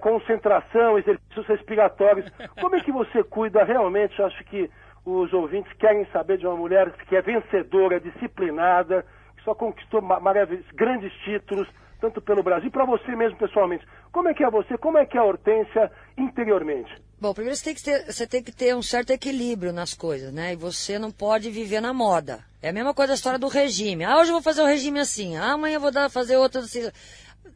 [0.00, 2.28] concentração, exercícios respiratórios.
[2.60, 4.18] Como é que você cuida realmente?
[4.18, 4.68] Eu acho que
[5.04, 9.04] os ouvintes querem saber de uma mulher que é vencedora, disciplinada,
[9.36, 11.68] que só conquistou ma- maravilhosos, grandes títulos,
[12.02, 13.86] tanto pelo Brasil, para você mesmo pessoalmente.
[14.10, 14.76] Como é que é você?
[14.76, 16.92] Como é que é a Hortência interiormente?
[17.20, 20.32] Bom, primeiro você tem, que ter, você tem que ter um certo equilíbrio nas coisas,
[20.32, 20.52] né?
[20.52, 22.40] E você não pode viver na moda.
[22.60, 24.04] É a mesma coisa da história do regime.
[24.04, 25.36] Ah, hoje eu vou fazer o regime assim.
[25.36, 26.90] Ah, amanhã eu vou dar, fazer outro assim.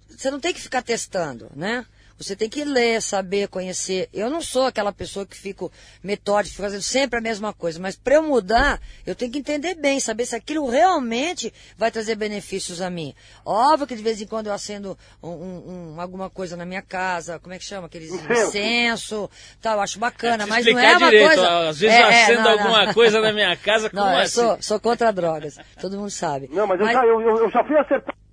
[0.09, 1.85] Você não tem que ficar testando, né?
[2.19, 4.09] Você tem que ler, saber, conhecer.
[4.13, 5.71] Eu não sou aquela pessoa que fico
[6.03, 7.79] metódica, fazendo sempre a mesma coisa.
[7.79, 12.15] Mas para eu mudar, eu tenho que entender bem, saber se aquilo realmente vai trazer
[12.17, 13.15] benefícios a mim.
[13.45, 16.83] Óbvio que de vez em quando eu acendo um, um, um, alguma coisa na minha
[16.83, 17.87] casa, como é que chama?
[17.87, 21.69] Aqueles incenso, tal, acho bacana, É, mas não é uma direito, coisa...
[21.69, 22.51] às vezes É, eu é, acendo não, não.
[22.53, 24.35] alguma coisa na minha casa, como Não, eu assim?
[24.35, 26.49] sou, sou contra drogas, todo mundo sabe.
[26.51, 27.77] Não, mas, eu, já, eu, eu- já fui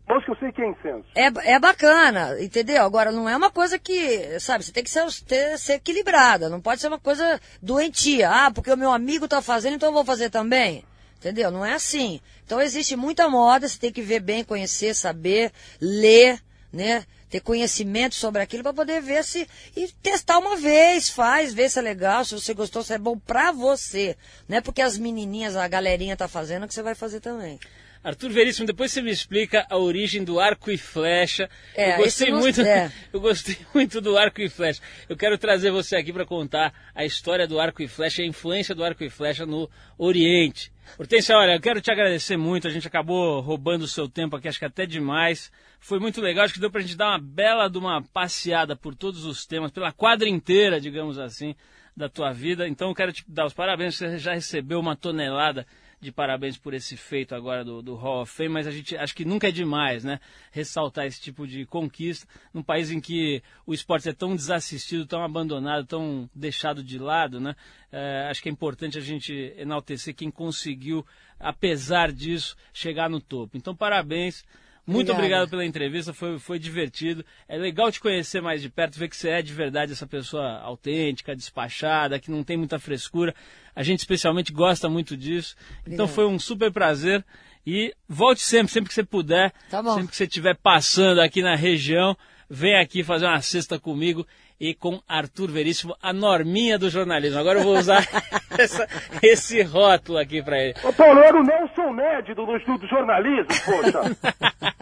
[0.08, 1.06] acertar música, eu sei que é incenso.
[1.16, 2.84] É, é bacana, entendeu?
[2.84, 6.62] Agora, não é uma coisa que, sabe, você tem que ser, ter- ser equilibrada, não
[6.62, 8.30] pode ser uma coisa doentia.
[8.30, 10.84] Ah, porque o meu amigo tá fazendo, então eu vou fazer também.
[11.18, 11.50] Entendeu?
[11.50, 12.20] Não é assim.
[12.46, 16.42] Então existe muita moda, você tem que ver bem, conhecer, saber, ler,
[16.72, 17.06] né?
[17.30, 19.48] Ter conhecimento sobre aquilo para poder ver se.
[19.76, 23.18] E testar uma vez, faz, ver se é legal, se você gostou, se é bom
[23.18, 24.18] pra você.
[24.50, 27.58] Não é porque as menininhas, a galerinha tá fazendo que você vai fazer também.
[28.04, 31.50] Arthur Veríssimo, depois você me explica a origem do arco e flecha.
[31.74, 32.92] É, eu gostei não- muito, é.
[33.14, 34.82] eu gostei muito do arco e flecha.
[35.08, 38.76] Eu quero trazer você aqui para contar a história do arco e flecha, a influência
[38.76, 40.72] do arco e flecha no Oriente.
[41.00, 42.68] Hortência, olha, eu quero te agradecer muito.
[42.68, 45.50] A gente acabou roubando o seu tempo aqui, acho que até demais.
[45.80, 48.94] Foi muito legal, acho que deu pra gente dar uma bela de uma passeada por
[48.96, 51.56] todos os temas, pela quadra inteira, digamos assim,
[51.96, 52.68] da tua vida.
[52.68, 55.66] Então eu quero te dar os parabéns, você já recebeu uma tonelada
[56.04, 59.16] de parabéns por esse feito agora do, do Hall of Fame, mas a gente acho
[59.16, 60.20] que nunca é demais, né?
[60.52, 65.24] Ressaltar esse tipo de conquista num país em que o esporte é tão desassistido, tão
[65.24, 67.56] abandonado, tão deixado de lado, né?
[67.92, 71.06] É, acho que é importante a gente enaltecer quem conseguiu,
[71.40, 73.58] apesar disso, chegar no topo.
[73.58, 74.44] Então, parabéns.
[74.86, 75.20] Muito Obrigada.
[75.20, 77.24] obrigado pela entrevista, foi, foi divertido.
[77.48, 80.60] É legal te conhecer mais de perto, ver que você é de verdade essa pessoa
[80.60, 83.34] autêntica, despachada, que não tem muita frescura.
[83.74, 85.56] A gente especialmente gosta muito disso.
[85.88, 87.24] Então foi um super prazer.
[87.66, 89.54] E volte sempre, sempre que você puder.
[89.70, 89.82] Tá.
[89.94, 92.18] Sempre que você estiver passando aqui na região,
[92.54, 94.26] vem aqui fazer uma cesta comigo
[94.60, 97.40] e com Arthur Veríssimo, a norminha do jornalismo.
[97.40, 98.08] Agora eu vou usar
[98.58, 98.88] essa-
[99.22, 100.76] esse rótulo aqui para ele.
[100.84, 104.18] Ô, Paulo, eu era o Nelson Ned do, do, do jornalismo, poxa.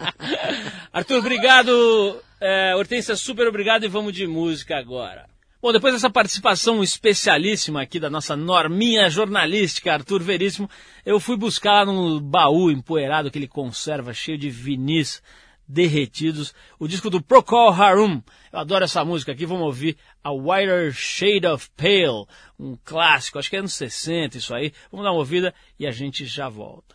[0.92, 2.20] Arthur, obrigado.
[2.40, 5.26] É, Hortência, super obrigado e vamos de música agora.
[5.60, 10.68] Bom, depois dessa participação especialíssima aqui da nossa norminha jornalística, Arthur Veríssimo,
[11.06, 15.22] eu fui buscar lá no baú empoeirado que ele conserva, cheio de vinis
[15.72, 18.22] derretidos, o disco do Procol Harum.
[18.52, 22.26] Eu adoro essa música aqui, vamos ouvir A Whiter Shade of Pale,
[22.58, 24.72] um clássico, acho que é anos 60 isso aí.
[24.90, 26.94] Vamos dar uma ouvida e a gente já volta.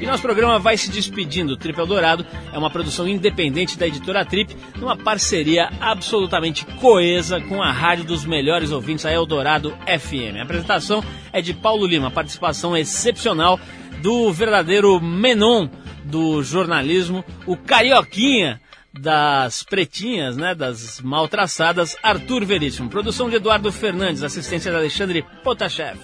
[0.00, 1.56] E nosso programa vai se despedindo.
[1.56, 7.72] Trip Eldorado é uma produção independente da editora Trip, numa parceria absolutamente coesa com a
[7.72, 10.38] rádio dos melhores ouvintes, a Eldorado FM.
[10.38, 13.58] A apresentação é de Paulo Lima, participação excepcional
[14.06, 15.68] do verdadeiro Menon
[16.04, 18.60] do jornalismo, o Carioquinha
[18.92, 22.88] das pretinhas, né, das mal traçadas, Arthur Veríssimo.
[22.88, 25.98] Produção de Eduardo Fernandes, assistência de Alexandre Potashev.